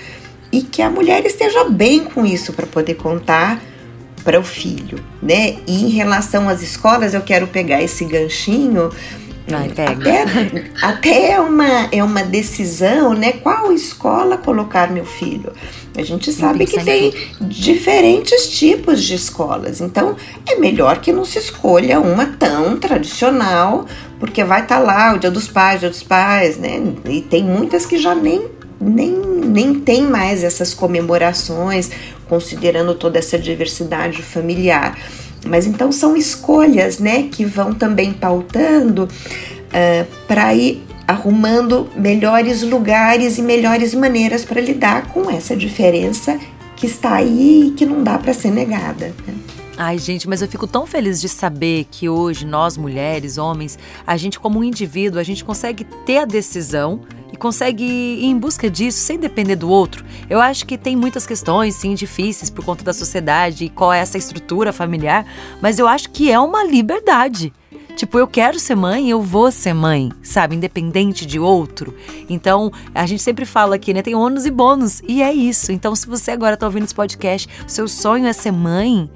e 0.53 0.63
que 0.63 0.81
a 0.81 0.89
mulher 0.89 1.27
esteja 1.27 1.65
bem 1.65 2.05
com 2.05 2.25
isso 2.25 2.53
para 2.53 2.67
poder 2.67 2.95
contar 2.95 3.61
para 4.27 4.41
o 4.41 4.43
filho, 4.43 4.99
né? 5.23 5.59
E 5.69 5.85
em 5.85 5.89
relação 5.89 6.49
às 6.49 6.61
escolas, 6.61 7.15
eu 7.15 7.21
quero 7.21 7.47
pegar 7.47 7.81
esse 7.81 8.05
ganchinho. 8.05 8.91
Ai, 9.49 9.71
até, 9.71 9.87
até 10.83 11.31
é, 11.31 11.41
uma, 11.41 11.89
é 11.93 12.03
uma 12.03 12.25
decisão, 12.25 13.15
né? 13.15 13.35
Qual 13.35 13.73
escola 13.73 14.37
colocar 14.37 14.91
meu 14.91 15.07
filho? 15.07 15.53
A 15.97 16.03
gente 16.03 16.33
sabe 16.33 16.67
que 16.67 16.83
tem 16.83 17.15
diferentes 17.41 18.49
tipos 18.59 19.01
de 19.05 19.15
escolas, 19.15 19.81
então 19.81 20.17
é 20.45 20.57
melhor 20.57 20.99
que 21.01 21.13
não 21.13 21.25
se 21.25 21.39
escolha 21.39 22.01
uma 22.01 22.27
tão 22.27 22.77
tradicional, 22.77 23.87
porque 24.19 24.43
vai 24.43 24.63
estar 24.63 24.79
tá 24.79 24.83
lá 24.83 25.15
o 25.15 25.19
Dia 25.21 25.31
dos 25.31 25.47
Pais, 25.47 25.77
o 25.77 25.81
Dia 25.81 25.91
dos 25.91 26.03
Pais, 26.03 26.57
né? 26.57 26.83
E 27.09 27.21
tem 27.21 27.45
muitas 27.45 27.87
que 27.87 27.97
já 27.97 28.13
nem 28.13 28.57
nem, 28.81 29.11
nem 29.57 29.81
tem 29.81 30.03
mais 30.03 30.45
essas 30.45 30.75
comemorações, 30.75 31.91
considerando 32.29 32.95
toda 32.95 33.19
essa 33.19 33.39
diversidade 33.39 34.23
familiar. 34.23 34.99
Mas 35.47 35.67
então 35.67 35.91
são 35.91 36.15
escolhas 36.15 36.99
né, 36.99 37.29
que 37.33 37.43
vão 37.47 37.73
também 37.73 38.13
pautando 38.13 39.05
uh, 39.05 40.07
para 40.29 40.55
ir 40.55 40.85
arrumando 41.09 41.89
melhores 41.97 42.63
lugares 42.63 43.39
e 43.39 43.43
melhores 43.43 43.95
maneiras 43.95 44.45
para 44.45 44.61
lidar 44.61 45.11
com 45.15 45.31
essa 45.31 45.57
diferença 45.57 46.39
que 46.75 46.85
está 46.85 47.15
aí 47.15 47.69
e 47.69 47.71
que 47.71 47.87
não 47.87 48.05
dá 48.05 48.19
para 48.19 48.35
ser 48.35 48.51
negada. 48.51 49.15
Né? 49.27 49.35
Ai, 49.79 49.99
gente, 49.99 50.27
mas 50.27 50.41
eu 50.41 50.49
fico 50.49 50.67
tão 50.67 50.87
feliz 50.87 51.21
de 51.21 51.29
saber 51.29 51.87
que 51.91 52.09
hoje 52.09 52.47
nós 52.47 52.79
mulheres, 52.79 53.37
homens, 53.37 53.79
a 54.07 54.17
gente 54.17 54.41
como 54.41 54.59
um 54.59 54.65
indivíduo, 54.65 55.21
a 55.21 55.23
gente 55.23 55.45
consegue 55.45 55.85
ter 55.85 56.19
a 56.19 56.25
decisão 56.25 57.03
e 57.31 57.37
consegue 57.37 57.85
ir 57.85 58.25
em 58.25 58.39
busca 58.39 58.71
disso 58.71 59.01
sem 59.01 59.19
depender 59.19 59.55
do 59.55 59.69
outro. 59.69 60.03
Eu 60.31 60.41
acho 60.41 60.65
que 60.65 60.79
tem 60.79 60.97
muitas 60.97 61.27
questões, 61.27 61.75
sim, 61.75 61.95
difíceis 61.95 62.49
por 62.49 62.65
conta 62.65 62.83
da 62.83 62.95
sociedade 62.95 63.67
e 63.67 63.69
qual 63.69 63.93
é 63.93 63.99
essa 63.99 64.17
estrutura 64.17 64.73
familiar, 64.73 65.27
mas 65.61 65.79
eu 65.79 65.87
acho 65.87 66.09
que 66.09 66.31
é 66.31 66.41
uma 66.41 66.65
liberdade. 66.65 67.53
Tipo, 67.97 68.19
eu 68.19 68.27
quero 68.27 68.59
ser 68.59 68.75
mãe, 68.75 69.11
eu 69.11 69.21
vou 69.21 69.51
ser 69.53 69.75
mãe, 69.75 70.11
sabe? 70.23 70.57
Independente 70.57 71.27
de 71.27 71.39
outro. 71.39 71.95
Então, 72.29 72.71
a 72.95 73.07
gente 73.07 73.23
sempre 73.23 73.45
fala 73.45 73.77
aqui, 73.77 73.93
né? 73.95 74.03
Tem 74.03 74.15
ônus 74.15 74.45
e 74.45 74.51
bônus. 74.51 75.03
E 75.09 75.23
é 75.23 75.33
isso. 75.33 75.73
Então, 75.73 75.95
se 75.97 76.07
você 76.07 76.31
agora 76.31 76.59
tá 76.59 76.67
ouvindo 76.67 76.85
esse 76.85 76.95
podcast, 76.95 77.49
seu 77.67 77.89
sonho 77.89 78.27
é 78.27 78.35
ser 78.35 78.53
mãe, 78.53 79.11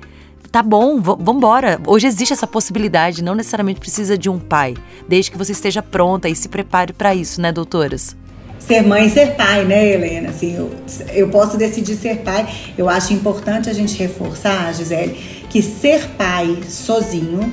tá 0.50 0.62
bom, 0.62 1.00
vambora. 1.00 1.80
Hoje 1.86 2.06
existe 2.06 2.32
essa 2.32 2.46
possibilidade, 2.46 3.22
não 3.22 3.34
necessariamente 3.34 3.80
precisa 3.80 4.18
de 4.18 4.28
um 4.28 4.38
pai, 4.38 4.74
desde 5.08 5.30
que 5.30 5.38
você 5.38 5.52
esteja 5.52 5.82
pronta 5.82 6.28
e 6.28 6.34
se 6.34 6.48
prepare 6.48 6.92
para 6.92 7.14
isso, 7.14 7.40
né, 7.40 7.52
doutoras? 7.52 8.16
Ser 8.58 8.82
mãe 8.82 9.06
e 9.06 9.10
ser 9.10 9.36
pai, 9.36 9.64
né, 9.64 9.94
Helena? 9.94 10.30
Assim, 10.30 10.54
eu, 10.54 10.70
eu 11.12 11.28
posso 11.28 11.56
decidir 11.56 11.96
ser 11.96 12.18
pai. 12.18 12.46
Eu 12.76 12.88
acho 12.88 13.12
importante 13.12 13.70
a 13.70 13.72
gente 13.72 13.96
reforçar, 13.96 14.72
Gisele, 14.74 15.14
que 15.48 15.62
ser 15.62 16.08
pai 16.10 16.58
sozinho 16.68 17.52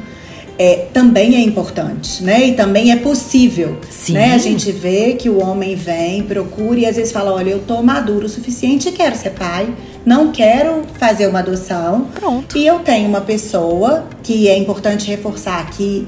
é, 0.57 0.87
também 0.91 1.35
é 1.35 1.41
importante, 1.41 2.23
né? 2.23 2.47
E 2.47 2.53
também 2.53 2.91
é 2.91 2.95
possível. 2.95 3.77
Sim. 3.89 4.13
Né? 4.13 4.33
A 4.33 4.37
gente 4.37 4.71
vê 4.71 5.13
que 5.13 5.29
o 5.29 5.41
homem 5.41 5.75
vem, 5.75 6.23
procura 6.23 6.79
e 6.79 6.85
às 6.85 6.95
vezes 6.95 7.11
fala: 7.11 7.31
olha, 7.31 7.51
eu 7.51 7.59
tô 7.59 7.81
maduro 7.83 8.25
o 8.25 8.29
suficiente 8.29 8.89
e 8.89 8.91
quero 8.91 9.15
ser 9.15 9.31
pai, 9.31 9.69
não 10.05 10.31
quero 10.31 10.81
fazer 10.97 11.27
uma 11.27 11.39
adoção. 11.39 12.07
Pronto. 12.13 12.57
E 12.57 12.65
eu 12.65 12.79
tenho 12.79 13.07
uma 13.07 13.21
pessoa 13.21 14.05
que 14.23 14.47
é 14.47 14.57
importante 14.57 15.07
reforçar 15.07 15.69
que 15.69 16.07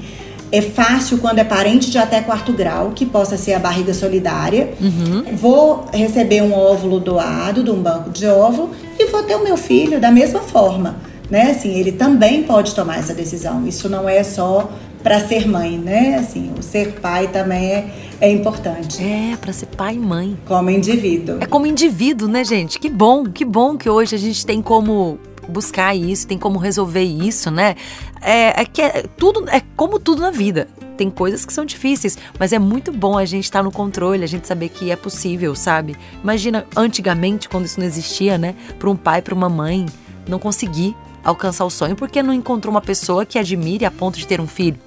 é 0.52 0.60
fácil 0.60 1.18
quando 1.18 1.38
é 1.38 1.44
parente 1.44 1.92
de 1.92 1.98
até 1.98 2.20
quarto 2.20 2.52
grau, 2.52 2.90
que 2.90 3.06
possa 3.06 3.36
ser 3.36 3.52
a 3.52 3.58
barriga 3.60 3.94
solidária. 3.94 4.70
Uhum. 4.80 5.36
Vou 5.36 5.84
receber 5.92 6.42
um 6.42 6.52
óvulo 6.52 6.98
doado 6.98 7.62
de 7.62 7.70
um 7.70 7.80
banco 7.80 8.10
de 8.10 8.26
óvulo 8.26 8.70
e 8.98 9.06
vou 9.06 9.22
ter 9.22 9.36
o 9.36 9.44
meu 9.44 9.56
filho 9.56 10.00
da 10.00 10.10
mesma 10.10 10.40
forma 10.40 11.09
né? 11.30 11.52
Assim, 11.52 11.78
ele 11.78 11.92
também 11.92 12.42
pode 12.42 12.74
tomar 12.74 12.98
essa 12.98 13.14
decisão. 13.14 13.66
Isso 13.66 13.88
não 13.88 14.08
é 14.08 14.22
só 14.24 14.70
para 15.02 15.26
ser 15.26 15.46
mãe, 15.48 15.78
né? 15.78 16.16
Assim, 16.16 16.52
o 16.58 16.62
ser 16.62 17.00
pai 17.00 17.28
também 17.28 17.72
é, 17.72 17.94
é 18.20 18.30
importante. 18.30 19.02
É, 19.02 19.36
para 19.36 19.52
ser 19.52 19.66
pai 19.66 19.94
e 19.94 19.98
mãe. 19.98 20.36
Como 20.46 20.68
indivíduo. 20.70 21.38
É 21.40 21.46
como 21.46 21.66
indivíduo, 21.66 22.28
né, 22.28 22.44
gente? 22.44 22.78
Que 22.78 22.90
bom, 22.90 23.24
que 23.24 23.44
bom 23.44 23.76
que 23.76 23.88
hoje 23.88 24.14
a 24.14 24.18
gente 24.18 24.44
tem 24.44 24.60
como 24.60 25.18
buscar 25.48 25.94
isso, 25.96 26.26
tem 26.26 26.38
como 26.38 26.58
resolver 26.58 27.02
isso, 27.02 27.50
né? 27.50 27.74
É, 28.20 28.62
é 28.62 28.64
que 28.64 28.82
é, 28.82 29.04
tudo 29.16 29.48
é 29.48 29.62
como 29.76 29.98
tudo 29.98 30.22
na 30.22 30.30
vida. 30.30 30.68
Tem 30.96 31.08
coisas 31.08 31.46
que 31.46 31.52
são 31.52 31.64
difíceis, 31.64 32.18
mas 32.38 32.52
é 32.52 32.58
muito 32.58 32.92
bom 32.92 33.16
a 33.16 33.24
gente 33.24 33.44
estar 33.44 33.60
tá 33.60 33.62
no 33.62 33.72
controle, 33.72 34.22
a 34.22 34.26
gente 34.26 34.46
saber 34.46 34.68
que 34.68 34.90
é 34.90 34.96
possível, 34.96 35.54
sabe? 35.54 35.96
Imagina 36.22 36.66
antigamente, 36.76 37.48
quando 37.48 37.64
isso 37.64 37.80
não 37.80 37.86
existia, 37.86 38.36
né? 38.36 38.54
Para 38.78 38.90
um 38.90 38.96
pai, 38.96 39.22
para 39.22 39.34
uma 39.34 39.48
mãe, 39.48 39.86
não 40.28 40.38
conseguir 40.38 40.94
alcançar 41.24 41.64
o 41.64 41.70
sonho 41.70 41.96
porque 41.96 42.22
não 42.22 42.32
encontrou 42.32 42.72
uma 42.72 42.80
pessoa 42.80 43.24
que 43.24 43.38
admire 43.38 43.84
a 43.84 43.90
ponto 43.90 44.18
de 44.18 44.26
ter 44.26 44.40
um 44.40 44.46
filho. 44.46 44.78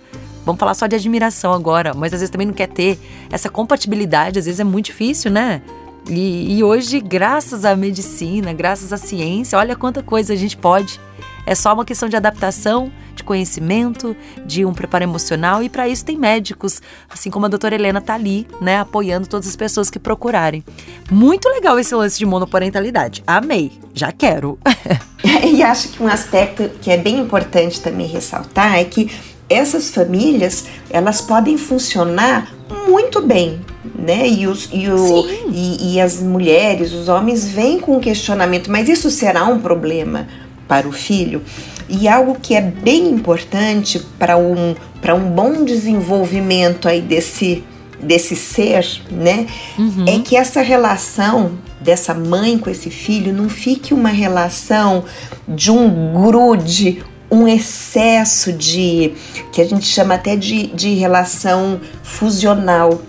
Vamos 0.46 0.60
falar 0.60 0.74
só 0.74 0.88
de 0.88 0.96
admiração 0.96 1.54
agora, 1.54 1.94
mas 1.94 2.14
às 2.14 2.20
vezes 2.20 2.30
também 2.30 2.48
não 2.48 2.54
quer 2.54 2.68
ter 2.68 3.00
essa 3.32 3.50
compatibilidade, 3.50 4.40
às 4.40 4.46
vezes 4.46 4.60
é 4.60 4.64
muito 4.64 4.88
difícil, 4.88 5.32
né? 5.32 5.62
E, 6.10 6.58
e 6.58 6.64
hoje, 6.64 7.00
graças 7.00 7.64
à 7.64 7.76
medicina, 7.76 8.52
graças 8.52 8.92
à 8.92 8.98
ciência, 8.98 9.58
olha 9.58 9.76
quanta 9.76 10.04
coisa 10.04 10.34
a 10.34 10.36
gente 10.36 10.58
pode. 10.58 11.00
É 11.46 11.56
só 11.56 11.74
uma 11.74 11.86
questão 11.86 12.10
de 12.10 12.16
adaptação, 12.16 12.92
de 13.16 13.24
conhecimento, 13.24 14.16
de 14.46 14.66
um 14.66 14.74
preparo 14.74 15.04
emocional 15.04 15.62
e 15.62 15.70
para 15.70 15.88
isso 15.88 16.04
tem 16.04 16.18
médicos, 16.18 16.82
assim 17.10 17.30
como 17.30 17.46
a 17.46 17.50
doutora 17.50 17.76
Helena 17.76 18.02
tá 18.02 18.16
ali, 18.16 18.48
né, 18.62 18.80
apoiando 18.80 19.28
todas 19.28 19.48
as 19.48 19.56
pessoas 19.56 19.90
que 19.90 20.00
procurarem. 20.00 20.64
Muito 21.12 21.48
legal 21.50 21.78
esse 21.80 21.94
lance 21.96 22.18
de 22.18 22.26
monoparentalidade. 22.26 23.24
Amei, 23.28 23.72
já 23.94 24.12
quero. 24.12 24.58
e 25.44 25.64
acho 25.64 25.90
que 25.90 26.04
um 26.04 26.08
aspecto 26.08 26.70
que 26.82 26.92
é 26.92 26.98
bem 26.98 27.20
importante 27.20 27.80
também 27.82 28.08
ressaltar 28.08 28.78
é 28.78 28.84
que 28.84 29.10
essas 29.50 29.90
famílias 29.90 30.66
elas 30.90 31.22
podem 31.22 31.58
funcionar 31.58 32.54
muito 32.88 33.22
bem, 33.22 33.60
né? 33.96 34.28
E, 34.28 34.48
os, 34.48 34.70
e, 34.72 34.90
o, 34.90 35.28
e, 35.52 35.94
e 35.94 36.02
as 36.02 36.22
mulheres, 36.22 36.92
os 36.94 37.08
homens 37.08 37.48
vêm 37.48 37.80
com 37.80 38.00
questionamento, 38.00 38.72
mas 38.72 38.90
isso 38.90 39.10
será 39.10 39.46
um 39.46 39.60
problema 39.60 40.28
para 40.68 40.88
o 40.88 40.92
filho? 40.92 41.42
E 41.88 42.08
algo 42.08 42.38
que 42.42 42.56
é 42.56 42.62
bem 42.62 43.10
importante 43.10 44.00
para 44.18 44.38
um, 44.38 44.76
para 45.02 45.14
um 45.14 45.30
bom 45.30 45.64
desenvolvimento 45.64 46.88
aí 46.88 47.02
desse, 47.02 47.64
desse 48.04 48.36
ser, 48.36 48.86
né? 49.10 49.48
Uhum. 49.78 50.06
É 50.08 50.20
que 50.20 50.36
essa 50.36 50.62
relação 50.62 51.54
dessa 51.80 52.14
mãe 52.14 52.58
com 52.58 52.70
esse 52.70 52.90
filho 52.90 53.34
não 53.34 53.50
fique 53.50 53.94
uma 53.94 54.10
relação 54.10 55.04
de 55.48 55.72
um 55.72 56.14
grude, 56.14 57.04
um 57.30 57.48
excesso 57.48 58.54
de 58.54 59.14
que 59.52 59.62
a 59.62 59.66
gente 59.66 59.86
chama 59.86 60.16
até 60.16 60.36
de, 60.36 60.68
de 60.68 60.94
relação 60.94 61.82
fusional, 62.04 63.02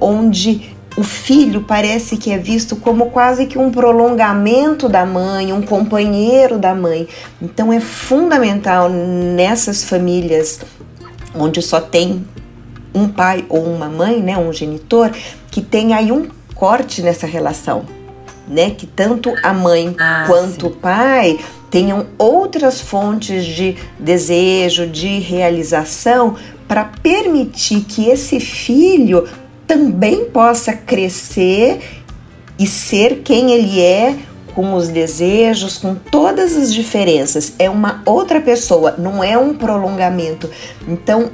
onde 0.00 0.76
o 0.96 1.02
filho 1.02 1.62
parece 1.62 2.16
que 2.16 2.30
é 2.32 2.38
visto 2.38 2.74
como 2.74 3.10
quase 3.10 3.46
que 3.46 3.58
um 3.58 3.70
prolongamento 3.70 4.88
da 4.88 5.04
mãe, 5.04 5.52
um 5.52 5.60
companheiro 5.60 6.58
da 6.58 6.74
mãe. 6.74 7.06
Então 7.40 7.70
é 7.72 7.80
fundamental 7.80 8.88
nessas 8.88 9.84
famílias 9.84 10.60
onde 11.34 11.60
só 11.60 11.80
tem 11.80 12.24
um 12.96 13.08
pai 13.08 13.44
ou 13.50 13.62
uma 13.62 13.88
mãe, 13.88 14.22
né, 14.22 14.38
um 14.38 14.52
genitor, 14.52 15.10
que 15.50 15.60
tem 15.60 15.92
aí 15.92 16.10
um 16.10 16.28
corte 16.54 17.02
nessa 17.02 17.26
relação, 17.26 17.84
né, 18.48 18.70
que 18.70 18.86
tanto 18.86 19.34
a 19.42 19.52
mãe 19.52 19.94
ah, 19.98 20.24
quanto 20.26 20.62
sim. 20.62 20.66
o 20.66 20.70
pai 20.70 21.38
tenham 21.70 22.06
outras 22.16 22.80
fontes 22.80 23.44
de 23.44 23.76
desejo, 23.98 24.86
de 24.86 25.18
realização 25.18 26.36
para 26.66 26.84
permitir 26.84 27.82
que 27.82 28.08
esse 28.08 28.40
filho 28.40 29.28
também 29.66 30.24
possa 30.26 30.72
crescer 30.72 32.02
e 32.58 32.66
ser 32.66 33.20
quem 33.22 33.52
ele 33.52 33.80
é, 33.80 34.16
com 34.54 34.72
os 34.72 34.88
desejos, 34.88 35.76
com 35.76 35.94
todas 35.94 36.56
as 36.56 36.72
diferenças. 36.72 37.52
É 37.58 37.68
uma 37.68 38.02
outra 38.06 38.40
pessoa, 38.40 38.94
não 38.96 39.22
é 39.22 39.36
um 39.36 39.52
prolongamento. 39.52 40.48
Então, 40.88 41.30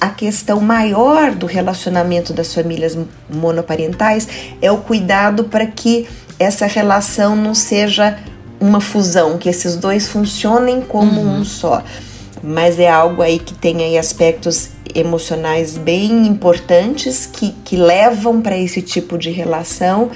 a 0.00 0.08
questão 0.08 0.60
maior 0.60 1.32
do 1.32 1.46
relacionamento 1.46 2.32
das 2.32 2.52
famílias 2.52 2.96
monoparentais 3.28 4.28
é 4.60 4.70
o 4.70 4.78
cuidado 4.78 5.44
para 5.44 5.66
que 5.66 6.08
essa 6.38 6.66
relação 6.66 7.36
não 7.36 7.54
seja 7.54 8.18
uma 8.60 8.80
fusão, 8.80 9.38
que 9.38 9.48
esses 9.48 9.76
dois 9.76 10.08
funcionem 10.08 10.80
como 10.80 11.20
uhum. 11.20 11.40
um 11.40 11.44
só. 11.44 11.82
Mas 12.42 12.78
é 12.78 12.90
algo 12.90 13.22
aí 13.22 13.38
que 13.38 13.54
tem 13.54 13.82
aí 13.82 13.96
aspectos 13.96 14.70
emocionais 14.94 15.76
bem 15.76 16.26
importantes 16.26 17.26
que, 17.26 17.52
que 17.64 17.76
levam 17.76 18.40
para 18.40 18.56
esse 18.56 18.82
tipo 18.82 19.18
de 19.18 19.30
relação. 19.30 20.10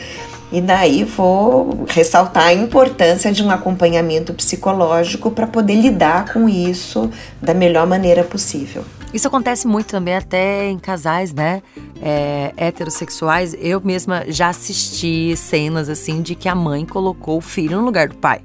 E 0.51 0.61
daí 0.61 1.05
vou 1.05 1.85
ressaltar 1.89 2.47
a 2.47 2.55
importância 2.55 3.31
de 3.33 3.43
um 3.43 3.51
acompanhamento 3.51 4.33
psicológico 4.33 5.31
para 5.31 5.47
poder 5.47 5.75
lidar 5.75 6.33
com 6.33 6.49
isso 6.49 7.11
da 7.41 7.53
melhor 7.53 7.87
maneira 7.87 8.25
possível. 8.25 8.85
Isso 9.13 9.27
acontece 9.27 9.67
muito 9.67 9.87
também 9.87 10.15
até 10.15 10.69
em 10.69 10.79
casais, 10.79 11.33
né? 11.33 11.63
É, 12.01 12.53
heterossexuais. 12.57 13.57
Eu 13.59 13.81
mesma 13.81 14.25
já 14.29 14.49
assisti 14.49 15.35
cenas 15.37 15.89
assim 15.89 16.21
de 16.21 16.35
que 16.35 16.49
a 16.49 16.55
mãe 16.55 16.85
colocou 16.85 17.39
o 17.39 17.41
filho 17.41 17.79
no 17.79 17.85
lugar 17.85 18.09
do 18.09 18.17
pai. 18.17 18.41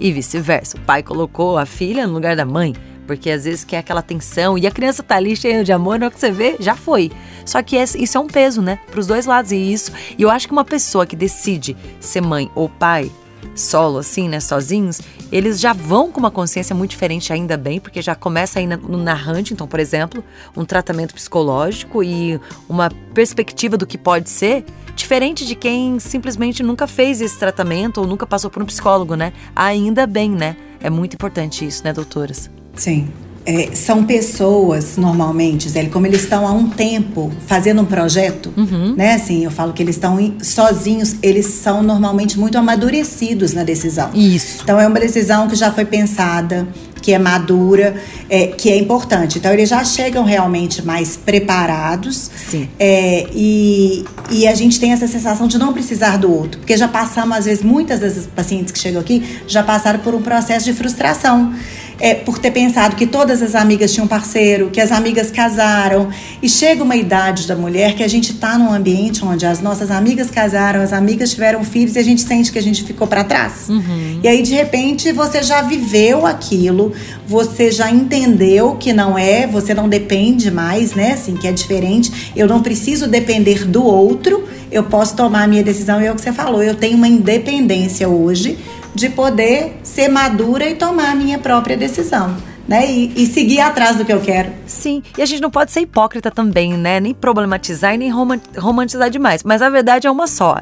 E 0.00 0.12
vice-versa. 0.12 0.76
O 0.76 0.80
pai 0.80 1.02
colocou 1.02 1.56
a 1.56 1.66
filha 1.66 2.06
no 2.06 2.14
lugar 2.14 2.34
da 2.34 2.44
mãe. 2.44 2.74
Porque 3.06 3.30
às 3.30 3.44
vezes 3.44 3.64
quer 3.64 3.78
aquela 3.78 4.02
tensão 4.02 4.58
e 4.58 4.66
a 4.66 4.70
criança 4.70 5.02
tá 5.02 5.16
ali 5.16 5.34
cheia 5.34 5.64
de 5.64 5.72
amor, 5.72 5.98
na 5.98 6.06
hora 6.06 6.14
que 6.14 6.20
você 6.20 6.30
vê, 6.30 6.56
já 6.60 6.76
foi. 6.76 7.10
Só 7.46 7.62
que 7.62 7.76
isso 7.76 8.18
é 8.18 8.20
um 8.20 8.26
peso, 8.26 8.60
né? 8.60 8.78
Para 8.90 9.00
os 9.00 9.06
dois 9.06 9.24
lados. 9.24 9.50
E 9.50 9.56
isso. 9.56 9.92
E 10.18 10.22
eu 10.22 10.30
acho 10.30 10.46
que 10.46 10.52
uma 10.52 10.64
pessoa 10.64 11.06
que 11.06 11.16
decide 11.16 11.74
ser 12.00 12.20
mãe 12.20 12.50
ou 12.54 12.68
pai 12.68 13.10
solo, 13.54 13.98
assim, 13.98 14.28
né, 14.28 14.40
sozinhos, 14.40 15.00
eles 15.30 15.60
já 15.60 15.72
vão 15.72 16.10
com 16.10 16.20
uma 16.20 16.30
consciência 16.30 16.74
muito 16.74 16.90
diferente, 16.90 17.32
ainda 17.32 17.56
bem, 17.56 17.80
porque 17.80 18.00
já 18.00 18.14
começa 18.14 18.58
aí 18.58 18.66
no 18.66 18.96
narrante, 18.96 19.52
então, 19.52 19.66
por 19.66 19.80
exemplo, 19.80 20.24
um 20.56 20.64
tratamento 20.64 21.14
psicológico 21.14 22.02
e 22.02 22.40
uma 22.68 22.90
perspectiva 23.12 23.76
do 23.76 23.86
que 23.86 23.98
pode 23.98 24.30
ser, 24.30 24.64
diferente 24.94 25.46
de 25.46 25.54
quem 25.54 25.98
simplesmente 25.98 26.62
nunca 26.62 26.86
fez 26.86 27.20
esse 27.20 27.38
tratamento 27.38 28.00
ou 28.00 28.06
nunca 28.06 28.26
passou 28.26 28.50
por 28.50 28.62
um 28.62 28.66
psicólogo, 28.66 29.14
né? 29.14 29.32
Ainda 29.54 30.06
bem, 30.06 30.30
né? 30.30 30.56
É 30.80 30.90
muito 30.90 31.14
importante 31.14 31.64
isso, 31.64 31.84
né, 31.84 31.92
doutoras? 31.92 32.50
Sim, 32.74 33.12
é, 33.48 33.70
são 33.72 34.04
pessoas, 34.04 34.98
normalmente, 34.98 35.70
Zé, 35.70 35.86
como 35.86 36.06
eles 36.06 36.24
estão 36.24 36.46
há 36.46 36.52
um 36.52 36.68
tempo 36.68 37.32
fazendo 37.46 37.80
um 37.80 37.84
projeto, 37.86 38.52
uhum. 38.54 38.94
né? 38.94 39.14
Assim, 39.14 39.42
eu 39.42 39.50
falo 39.50 39.72
que 39.72 39.82
eles 39.82 39.96
estão 39.96 40.18
sozinhos, 40.42 41.16
eles 41.22 41.46
são 41.46 41.82
normalmente 41.82 42.38
muito 42.38 42.58
amadurecidos 42.58 43.54
na 43.54 43.64
decisão. 43.64 44.10
Isso. 44.12 44.60
Então, 44.62 44.78
é 44.78 44.86
uma 44.86 45.00
decisão 45.00 45.48
que 45.48 45.56
já 45.56 45.72
foi 45.72 45.86
pensada, 45.86 46.68
que 47.00 47.10
é 47.10 47.18
madura, 47.18 47.96
é, 48.28 48.48
que 48.48 48.68
é 48.68 48.76
importante. 48.76 49.38
Então, 49.38 49.50
eles 49.50 49.70
já 49.70 49.82
chegam 49.82 50.24
realmente 50.24 50.84
mais 50.84 51.16
preparados. 51.16 52.30
Sim. 52.50 52.68
É, 52.78 53.28
e, 53.32 54.04
e 54.30 54.46
a 54.46 54.54
gente 54.54 54.78
tem 54.78 54.92
essa 54.92 55.08
sensação 55.08 55.48
de 55.48 55.56
não 55.56 55.72
precisar 55.72 56.18
do 56.18 56.30
outro. 56.30 56.60
Porque 56.60 56.76
já 56.76 56.86
passamos, 56.86 57.38
às 57.38 57.44
vezes, 57.46 57.64
muitas 57.64 58.00
das 58.00 58.26
pacientes 58.26 58.72
que 58.72 58.78
chegam 58.78 59.00
aqui 59.00 59.40
já 59.46 59.62
passaram 59.62 60.00
por 60.00 60.14
um 60.14 60.20
processo 60.20 60.66
de 60.66 60.74
frustração 60.74 61.54
é, 62.00 62.14
por 62.14 62.38
ter 62.38 62.50
pensado 62.50 62.96
que 62.96 63.06
todas 63.06 63.42
as 63.42 63.54
amigas 63.54 63.92
tinham 63.92 64.06
parceiro, 64.06 64.70
que 64.70 64.80
as 64.80 64.92
amigas 64.92 65.30
casaram. 65.30 66.08
E 66.42 66.48
chega 66.48 66.82
uma 66.82 66.96
idade 66.96 67.46
da 67.46 67.56
mulher 67.56 67.94
que 67.94 68.02
a 68.02 68.08
gente 68.08 68.32
está 68.32 68.56
num 68.56 68.72
ambiente 68.72 69.24
onde 69.24 69.44
as 69.44 69.60
nossas 69.60 69.90
amigas 69.90 70.30
casaram, 70.30 70.80
as 70.80 70.92
amigas 70.92 71.30
tiveram 71.30 71.64
filhos 71.64 71.96
e 71.96 71.98
a 71.98 72.02
gente 72.02 72.22
sente 72.22 72.52
que 72.52 72.58
a 72.58 72.62
gente 72.62 72.84
ficou 72.84 73.06
para 73.06 73.24
trás. 73.24 73.68
Uhum. 73.68 74.20
E 74.22 74.28
aí, 74.28 74.42
de 74.42 74.54
repente, 74.54 75.12
você 75.12 75.42
já 75.42 75.62
viveu 75.62 76.26
aquilo, 76.26 76.92
você 77.26 77.70
já 77.70 77.90
entendeu 77.90 78.76
que 78.76 78.92
não 78.92 79.18
é, 79.18 79.46
você 79.46 79.74
não 79.74 79.88
depende 79.88 80.50
mais, 80.50 80.94
né? 80.94 81.12
Assim, 81.12 81.34
que 81.34 81.46
é 81.46 81.52
diferente. 81.52 82.32
Eu 82.36 82.46
não 82.46 82.62
preciso 82.62 83.08
depender 83.08 83.64
do 83.66 83.84
outro, 83.84 84.44
eu 84.70 84.84
posso 84.84 85.16
tomar 85.16 85.44
a 85.44 85.46
minha 85.46 85.62
decisão. 85.62 86.00
E 86.00 86.06
é 86.06 86.12
o 86.12 86.14
que 86.14 86.20
você 86.20 86.32
falou, 86.32 86.62
eu 86.62 86.74
tenho 86.74 86.96
uma 86.96 87.08
independência 87.08 88.08
hoje 88.08 88.58
de 88.98 89.08
poder 89.08 89.78
ser 89.82 90.08
madura 90.08 90.68
e 90.68 90.74
tomar 90.74 91.12
a 91.12 91.14
minha 91.14 91.38
própria 91.38 91.76
decisão. 91.76 92.36
Né? 92.66 92.86
E, 92.90 93.22
e, 93.22 93.26
seguir 93.26 93.60
atrás 93.60 93.96
do 93.96 94.04
que 94.04 94.12
eu 94.12 94.20
quero. 94.20 94.52
Sim, 94.66 95.02
e 95.16 95.22
a 95.22 95.24
gente 95.24 95.40
não 95.40 95.50
pode 95.50 95.72
ser 95.72 95.80
hipócrita 95.80 96.30
também, 96.30 96.76
né? 96.76 97.00
Nem 97.00 97.14
problematizar 97.14 97.94
e 97.94 97.96
nem 97.96 98.12
romantizar 98.58 99.08
demais. 99.08 99.42
Mas 99.42 99.62
a 99.62 99.70
verdade 99.70 100.06
é 100.06 100.10
uma 100.10 100.26
só. 100.26 100.60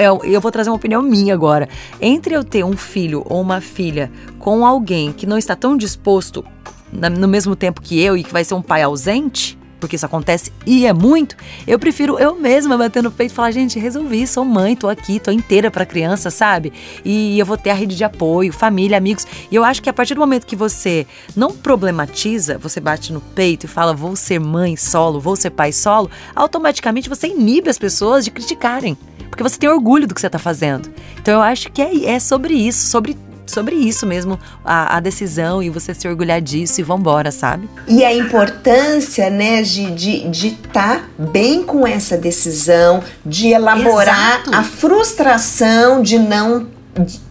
Eu, 0.00 0.20
eu 0.22 0.40
vou 0.40 0.52
trazer 0.52 0.70
uma 0.70 0.76
opinião 0.76 1.02
minha 1.02 1.34
agora. 1.34 1.68
Entre 2.00 2.32
eu 2.32 2.44
ter 2.44 2.62
um 2.62 2.76
filho 2.76 3.24
ou 3.28 3.40
uma 3.40 3.60
filha 3.60 4.08
com 4.38 4.64
alguém 4.64 5.12
que 5.12 5.26
não 5.26 5.36
está 5.36 5.56
tão 5.56 5.76
disposto 5.76 6.44
no 6.92 7.26
mesmo 7.26 7.56
tempo 7.56 7.80
que 7.80 8.00
eu 8.00 8.16
e 8.16 8.22
que 8.22 8.32
vai 8.32 8.44
ser 8.44 8.54
um 8.54 8.62
pai 8.62 8.82
ausente, 8.82 9.57
porque 9.78 9.96
isso 9.96 10.06
acontece 10.06 10.52
e 10.66 10.86
é 10.86 10.92
muito, 10.92 11.36
eu 11.66 11.78
prefiro 11.78 12.18
eu 12.18 12.34
mesma 12.34 12.76
bater 12.76 13.02
no 13.02 13.10
peito 13.10 13.32
e 13.32 13.34
falar, 13.34 13.50
gente, 13.50 13.78
resolvi, 13.78 14.26
sou 14.26 14.44
mãe, 14.44 14.76
tô 14.76 14.88
aqui, 14.88 15.18
tô 15.20 15.30
inteira 15.30 15.70
pra 15.70 15.86
criança, 15.86 16.30
sabe? 16.30 16.72
E 17.04 17.38
eu 17.38 17.46
vou 17.46 17.56
ter 17.56 17.70
a 17.70 17.74
rede 17.74 17.96
de 17.96 18.04
apoio, 18.04 18.52
família, 18.52 18.98
amigos. 18.98 19.26
E 19.50 19.54
eu 19.54 19.64
acho 19.64 19.82
que 19.82 19.88
a 19.88 19.92
partir 19.92 20.14
do 20.14 20.20
momento 20.20 20.46
que 20.46 20.56
você 20.56 21.06
não 21.36 21.52
problematiza, 21.52 22.58
você 22.58 22.80
bate 22.80 23.12
no 23.12 23.20
peito 23.20 23.64
e 23.64 23.68
fala, 23.68 23.94
vou 23.94 24.16
ser 24.16 24.38
mãe 24.38 24.76
solo, 24.76 25.20
vou 25.20 25.36
ser 25.36 25.50
pai 25.50 25.72
solo, 25.72 26.10
automaticamente 26.34 27.08
você 27.08 27.28
inibe 27.28 27.70
as 27.70 27.78
pessoas 27.78 28.24
de 28.24 28.30
criticarem. 28.30 28.96
Porque 29.28 29.42
você 29.42 29.58
tem 29.58 29.68
orgulho 29.68 30.06
do 30.06 30.14
que 30.14 30.20
você 30.20 30.30
tá 30.30 30.38
fazendo. 30.38 30.90
Então 31.20 31.34
eu 31.34 31.42
acho 31.42 31.70
que 31.70 31.82
é, 31.82 32.06
é 32.06 32.18
sobre 32.18 32.54
isso, 32.54 32.86
sobre 32.88 33.16
sobre 33.50 33.74
isso 33.74 34.06
mesmo, 34.06 34.38
a, 34.64 34.96
a 34.96 35.00
decisão 35.00 35.62
e 35.62 35.70
você 35.70 35.94
se 35.94 36.06
orgulhar 36.06 36.40
disso 36.40 36.80
e 36.80 36.84
vambora, 36.84 37.30
sabe? 37.30 37.68
E 37.86 38.04
a 38.04 38.14
importância, 38.14 39.30
né, 39.30 39.62
de 39.62 39.82
estar 39.82 39.94
de, 39.94 40.28
de 40.28 40.50
tá 40.72 41.02
bem 41.18 41.62
com 41.62 41.86
essa 41.86 42.16
decisão, 42.16 43.02
de 43.24 43.48
elaborar 43.48 44.42
Exato. 44.42 44.54
a 44.54 44.62
frustração 44.62 46.02
de 46.02 46.18
não 46.18 46.66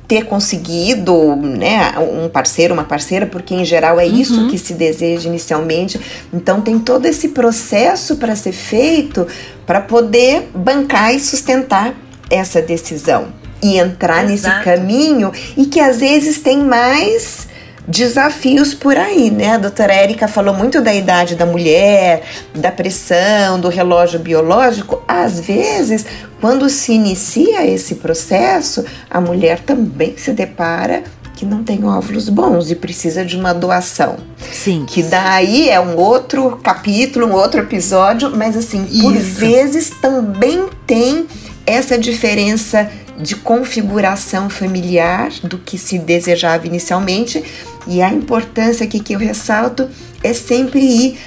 ter 0.08 0.24
conseguido 0.26 1.36
né, 1.36 1.94
um 2.00 2.30
parceiro, 2.30 2.74
uma 2.74 2.86
parceira, 2.86 3.26
porque 3.26 3.54
em 3.54 3.66
geral 3.66 4.00
é 4.00 4.06
uhum. 4.06 4.16
isso 4.16 4.48
que 4.48 4.58
se 4.58 4.74
deseja 4.74 5.28
inicialmente. 5.28 6.00
Então 6.34 6.62
tem 6.62 6.80
todo 6.80 7.06
esse 7.06 7.30
processo 7.30 8.16
para 8.16 8.36
ser 8.36 8.54
feito 8.54 9.28
para 9.66 9.82
poder 9.82 10.50
bancar 10.56 11.14
e 11.14 11.20
sustentar 11.20 11.94
essa 12.30 12.62
decisão 12.62 13.28
e 13.62 13.78
entrar 13.78 14.30
Exato. 14.30 14.56
nesse 14.56 14.64
caminho 14.64 15.32
e 15.56 15.66
que 15.66 15.80
às 15.80 16.00
vezes 16.00 16.40
tem 16.40 16.60
mais 16.60 17.48
desafios 17.88 18.74
por 18.74 18.98
aí, 18.98 19.32
né? 19.32 19.54
A 19.54 19.58
doutora 19.58 19.94
Érica 19.94 20.28
falou 20.28 20.54
muito 20.54 20.82
da 20.82 20.94
idade 20.94 21.36
da 21.36 21.46
mulher, 21.46 22.22
da 22.54 22.70
pressão, 22.70 23.60
do 23.60 23.70
relógio 23.70 24.20
biológico. 24.20 25.02
Às 25.08 25.40
vezes, 25.40 26.06
quando 26.42 26.70
se 26.70 26.92
inicia 26.92 27.66
esse 27.66 27.96
processo, 27.96 28.84
a 29.10 29.22
mulher 29.22 29.60
também 29.62 30.18
se 30.18 30.34
depara 30.34 31.04
que 31.34 31.46
não 31.46 31.64
tem 31.64 31.86
óvulos 31.86 32.30
bons 32.30 32.72
e 32.72 32.76
precisa 32.76 33.24
de 33.24 33.38
uma 33.38 33.54
doação. 33.54 34.18
Sim. 34.52 34.86
Que 34.88 35.04
daí 35.04 35.70
é 35.70 35.80
um 35.80 35.96
outro 35.96 36.58
capítulo, 36.64 37.28
um 37.28 37.34
outro 37.34 37.62
episódio, 37.62 38.36
mas 38.36 38.58
assim, 38.58 38.84
por 39.02 39.16
Isso. 39.16 39.40
vezes 39.40 39.92
também 40.02 40.68
tem 40.88 41.28
essa 41.64 41.98
diferença 41.98 42.90
de 43.18 43.36
configuração 43.36 44.50
familiar 44.50 45.32
do 45.44 45.58
que 45.58 45.78
se 45.78 45.98
desejava 45.98 46.68
inicialmente. 46.68 47.44
E 47.88 48.02
a 48.02 48.12
importância 48.12 48.86
aqui 48.86 49.00
que 49.00 49.14
eu 49.14 49.20
ressalto 49.20 49.90
é 50.24 50.34
sempre 50.34 50.80
ir 50.80 51.20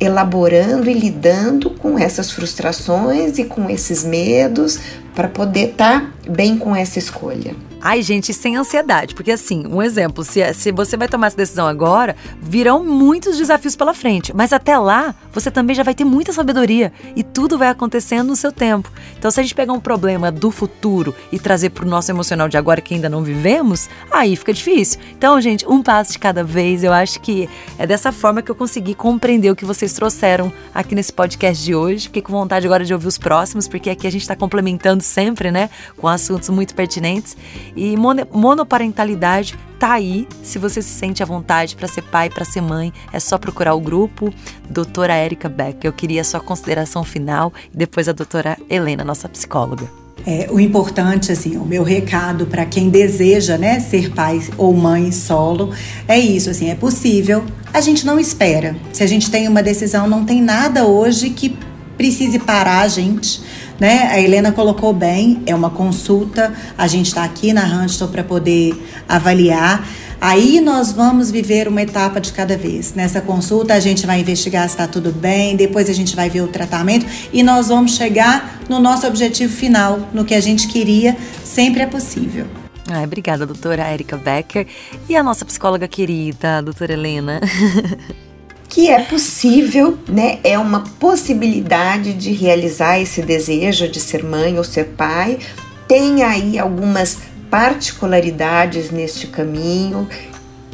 elaborando 0.00 0.90
e 0.90 0.94
lidando 0.94 1.70
com 1.70 1.98
essas 1.98 2.30
frustrações 2.30 3.38
e 3.38 3.44
com 3.44 3.70
esses 3.70 4.04
medos 4.04 4.78
para 5.14 5.28
poder 5.28 5.70
estar 5.70 6.12
bem 6.28 6.56
com 6.58 6.74
essa 6.74 6.98
escolha. 6.98 7.54
Ai, 7.86 8.00
gente, 8.00 8.32
sem 8.32 8.56
ansiedade, 8.56 9.14
porque 9.14 9.30
assim, 9.30 9.66
um 9.66 9.82
exemplo, 9.82 10.24
se, 10.24 10.54
se 10.54 10.72
você 10.72 10.96
vai 10.96 11.06
tomar 11.06 11.26
essa 11.26 11.36
decisão 11.36 11.66
agora, 11.66 12.16
virão 12.40 12.82
muitos 12.82 13.36
desafios 13.36 13.76
pela 13.76 13.92
frente, 13.92 14.34
mas 14.34 14.54
até 14.54 14.78
lá, 14.78 15.14
você 15.34 15.50
também 15.50 15.76
já 15.76 15.82
vai 15.82 15.94
ter 15.94 16.02
muita 16.02 16.32
sabedoria 16.32 16.90
e 17.14 17.22
tudo 17.22 17.58
vai 17.58 17.68
acontecendo 17.68 18.28
no 18.28 18.36
seu 18.36 18.50
tempo. 18.50 18.90
Então, 19.18 19.30
se 19.30 19.38
a 19.38 19.42
gente 19.42 19.54
pegar 19.54 19.74
um 19.74 19.80
problema 19.80 20.32
do 20.32 20.50
futuro 20.50 21.14
e 21.30 21.38
trazer 21.38 21.70
pro 21.70 21.86
nosso 21.86 22.10
emocional 22.10 22.48
de 22.48 22.56
agora 22.56 22.80
que 22.80 22.94
ainda 22.94 23.10
não 23.10 23.22
vivemos, 23.22 23.90
aí 24.10 24.34
fica 24.34 24.54
difícil. 24.54 24.98
Então, 25.14 25.38
gente, 25.38 25.68
um 25.68 25.82
passo 25.82 26.12
de 26.12 26.18
cada 26.18 26.42
vez, 26.42 26.82
eu 26.84 26.92
acho 26.92 27.20
que 27.20 27.50
é 27.78 27.86
dessa 27.86 28.10
forma 28.10 28.40
que 28.40 28.50
eu 28.50 28.54
consegui 28.54 28.94
compreender 28.94 29.50
o 29.50 29.56
que 29.56 29.66
vocês 29.66 29.92
trouxeram 29.92 30.50
aqui 30.74 30.94
nesse 30.94 31.12
podcast 31.12 31.62
de 31.62 31.74
hoje. 31.74 32.06
Fiquei 32.06 32.22
com 32.22 32.32
vontade 32.32 32.64
agora 32.64 32.82
de 32.82 32.94
ouvir 32.94 33.08
os 33.08 33.18
próximos, 33.18 33.68
porque 33.68 33.90
aqui 33.90 34.06
a 34.06 34.10
gente 34.10 34.22
está 34.22 34.34
complementando 34.34 35.02
sempre, 35.02 35.50
né, 35.50 35.68
com 35.98 36.08
assuntos 36.08 36.48
muito 36.48 36.74
pertinentes. 36.74 37.36
E 37.76 37.96
mono- 37.96 38.26
monoparentalidade 38.32 39.56
tá 39.78 39.92
aí. 39.92 40.26
Se 40.42 40.58
você 40.58 40.80
se 40.80 40.90
sente 40.90 41.22
à 41.22 41.26
vontade 41.26 41.76
para 41.76 41.88
ser 41.88 42.02
pai, 42.02 42.30
para 42.30 42.44
ser 42.44 42.60
mãe, 42.60 42.92
é 43.12 43.20
só 43.20 43.38
procurar 43.38 43.74
o 43.74 43.80
grupo 43.80 44.32
Doutora 44.68 45.14
Érica 45.14 45.48
Beck. 45.48 45.84
Eu 45.84 45.92
queria 45.92 46.20
a 46.20 46.24
sua 46.24 46.40
consideração 46.40 47.04
final 47.04 47.52
e 47.72 47.76
depois 47.76 48.08
a 48.08 48.12
doutora 48.12 48.56
Helena, 48.68 49.04
nossa 49.04 49.28
psicóloga. 49.28 49.88
É, 50.26 50.48
o 50.50 50.58
importante, 50.58 51.30
assim, 51.32 51.56
o 51.58 51.64
meu 51.66 51.82
recado 51.82 52.46
para 52.46 52.64
quem 52.64 52.88
deseja, 52.88 53.58
né, 53.58 53.78
ser 53.78 54.10
pai 54.14 54.40
ou 54.56 54.72
mãe 54.72 55.12
solo, 55.12 55.74
é 56.08 56.18
isso, 56.18 56.48
assim, 56.48 56.70
é 56.70 56.74
possível. 56.74 57.44
A 57.72 57.80
gente 57.80 58.06
não 58.06 58.18
espera. 58.18 58.74
Se 58.92 59.02
a 59.02 59.06
gente 59.06 59.30
tem 59.30 59.46
uma 59.48 59.62
decisão, 59.62 60.06
não 60.08 60.24
tem 60.24 60.40
nada 60.40 60.86
hoje 60.86 61.28
que 61.30 61.54
precise 61.98 62.38
parar 62.38 62.80
a 62.80 62.88
gente, 62.88 63.42
né? 63.78 64.08
A 64.10 64.20
Helena 64.20 64.52
colocou 64.52 64.92
bem, 64.92 65.42
é 65.46 65.54
uma 65.54 65.70
consulta. 65.70 66.52
A 66.76 66.86
gente 66.86 67.06
está 67.06 67.24
aqui 67.24 67.52
na 67.52 67.64
Huntston 67.64 68.08
para 68.08 68.24
poder 68.24 68.74
avaliar. 69.08 69.86
Aí 70.20 70.60
nós 70.60 70.90
vamos 70.92 71.30
viver 71.30 71.68
uma 71.68 71.82
etapa 71.82 72.20
de 72.20 72.32
cada 72.32 72.56
vez. 72.56 72.94
Nessa 72.94 73.20
consulta 73.20 73.74
a 73.74 73.80
gente 73.80 74.06
vai 74.06 74.20
investigar 74.20 74.62
se 74.62 74.74
está 74.74 74.86
tudo 74.86 75.12
bem, 75.12 75.54
depois 75.54 75.90
a 75.90 75.92
gente 75.92 76.16
vai 76.16 76.30
ver 76.30 76.40
o 76.40 76.48
tratamento 76.48 77.04
e 77.32 77.42
nós 77.42 77.68
vamos 77.68 77.94
chegar 77.94 78.60
no 78.68 78.78
nosso 78.78 79.06
objetivo 79.06 79.52
final, 79.52 80.08
no 80.14 80.24
que 80.24 80.34
a 80.34 80.40
gente 80.40 80.66
queria, 80.68 81.16
sempre 81.44 81.82
é 81.82 81.86
possível. 81.86 82.46
Ai, 82.90 83.04
obrigada, 83.04 83.46
doutora 83.46 83.82
Érica 83.82 84.16
Becker. 84.16 84.66
E 85.08 85.16
a 85.16 85.22
nossa 85.22 85.44
psicóloga 85.44 85.88
querida, 85.88 86.62
doutora 86.62 86.92
Helena. 86.92 87.40
que 88.74 88.90
é 88.90 89.00
possível, 89.00 89.96
né? 90.08 90.40
É 90.42 90.58
uma 90.58 90.80
possibilidade 90.98 92.12
de 92.12 92.32
realizar 92.32 92.98
esse 92.98 93.22
desejo 93.22 93.86
de 93.86 94.00
ser 94.00 94.24
mãe 94.24 94.58
ou 94.58 94.64
ser 94.64 94.86
pai. 94.96 95.38
Tem 95.86 96.24
aí 96.24 96.58
algumas 96.58 97.18
particularidades 97.48 98.90
neste 98.90 99.28
caminho 99.28 100.08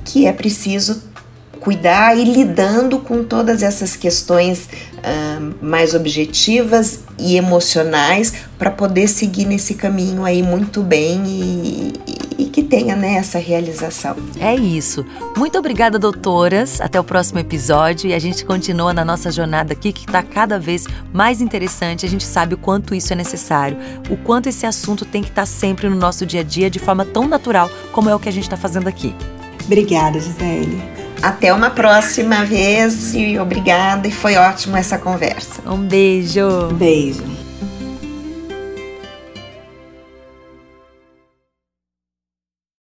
que 0.02 0.26
é 0.26 0.32
preciso 0.32 1.02
cuidar 1.60 2.16
e 2.16 2.24
lidando 2.24 3.00
com 3.00 3.22
todas 3.22 3.62
essas 3.62 3.94
questões 3.96 4.66
mais 5.60 5.94
objetivas 5.94 7.00
e 7.18 7.36
emocionais 7.36 8.32
para 8.58 8.70
poder 8.70 9.08
seguir 9.08 9.46
nesse 9.46 9.74
caminho 9.74 10.24
aí 10.24 10.42
muito 10.42 10.82
bem 10.82 11.22
e, 11.26 11.92
e 12.38 12.44
que 12.46 12.62
tenha 12.62 12.96
né, 12.96 13.14
essa 13.14 13.38
realização. 13.38 14.16
É 14.38 14.54
isso. 14.54 15.04
Muito 15.36 15.58
obrigada, 15.58 15.98
doutoras. 15.98 16.80
Até 16.80 16.98
o 16.98 17.04
próximo 17.04 17.38
episódio 17.38 18.08
e 18.08 18.14
a 18.14 18.18
gente 18.18 18.44
continua 18.44 18.92
na 18.92 19.04
nossa 19.04 19.30
jornada 19.30 19.72
aqui 19.72 19.92
que 19.92 20.06
está 20.06 20.22
cada 20.22 20.58
vez 20.58 20.86
mais 21.12 21.40
interessante. 21.40 22.06
A 22.06 22.08
gente 22.08 22.24
sabe 22.24 22.54
o 22.54 22.58
quanto 22.58 22.94
isso 22.94 23.12
é 23.12 23.16
necessário, 23.16 23.76
o 24.08 24.16
quanto 24.16 24.48
esse 24.48 24.66
assunto 24.66 25.04
tem 25.04 25.22
que 25.22 25.28
estar 25.28 25.46
sempre 25.46 25.88
no 25.88 25.96
nosso 25.96 26.24
dia 26.24 26.40
a 26.40 26.44
dia 26.44 26.70
de 26.70 26.78
forma 26.78 27.04
tão 27.04 27.28
natural 27.28 27.70
como 27.92 28.08
é 28.08 28.14
o 28.14 28.18
que 28.18 28.28
a 28.28 28.32
gente 28.32 28.44
está 28.44 28.56
fazendo 28.56 28.88
aqui. 28.88 29.14
Obrigada, 29.66 30.18
Gisele. 30.18 30.99
Até 31.22 31.52
uma 31.52 31.70
próxima 31.70 32.44
vez 32.44 33.14
e 33.14 33.38
obrigada, 33.38 34.08
e 34.08 34.10
foi 34.10 34.36
ótimo 34.36 34.76
essa 34.76 34.98
conversa. 34.98 35.60
Um 35.66 35.76
beijo. 35.76 36.68
Beijo. 36.72 37.39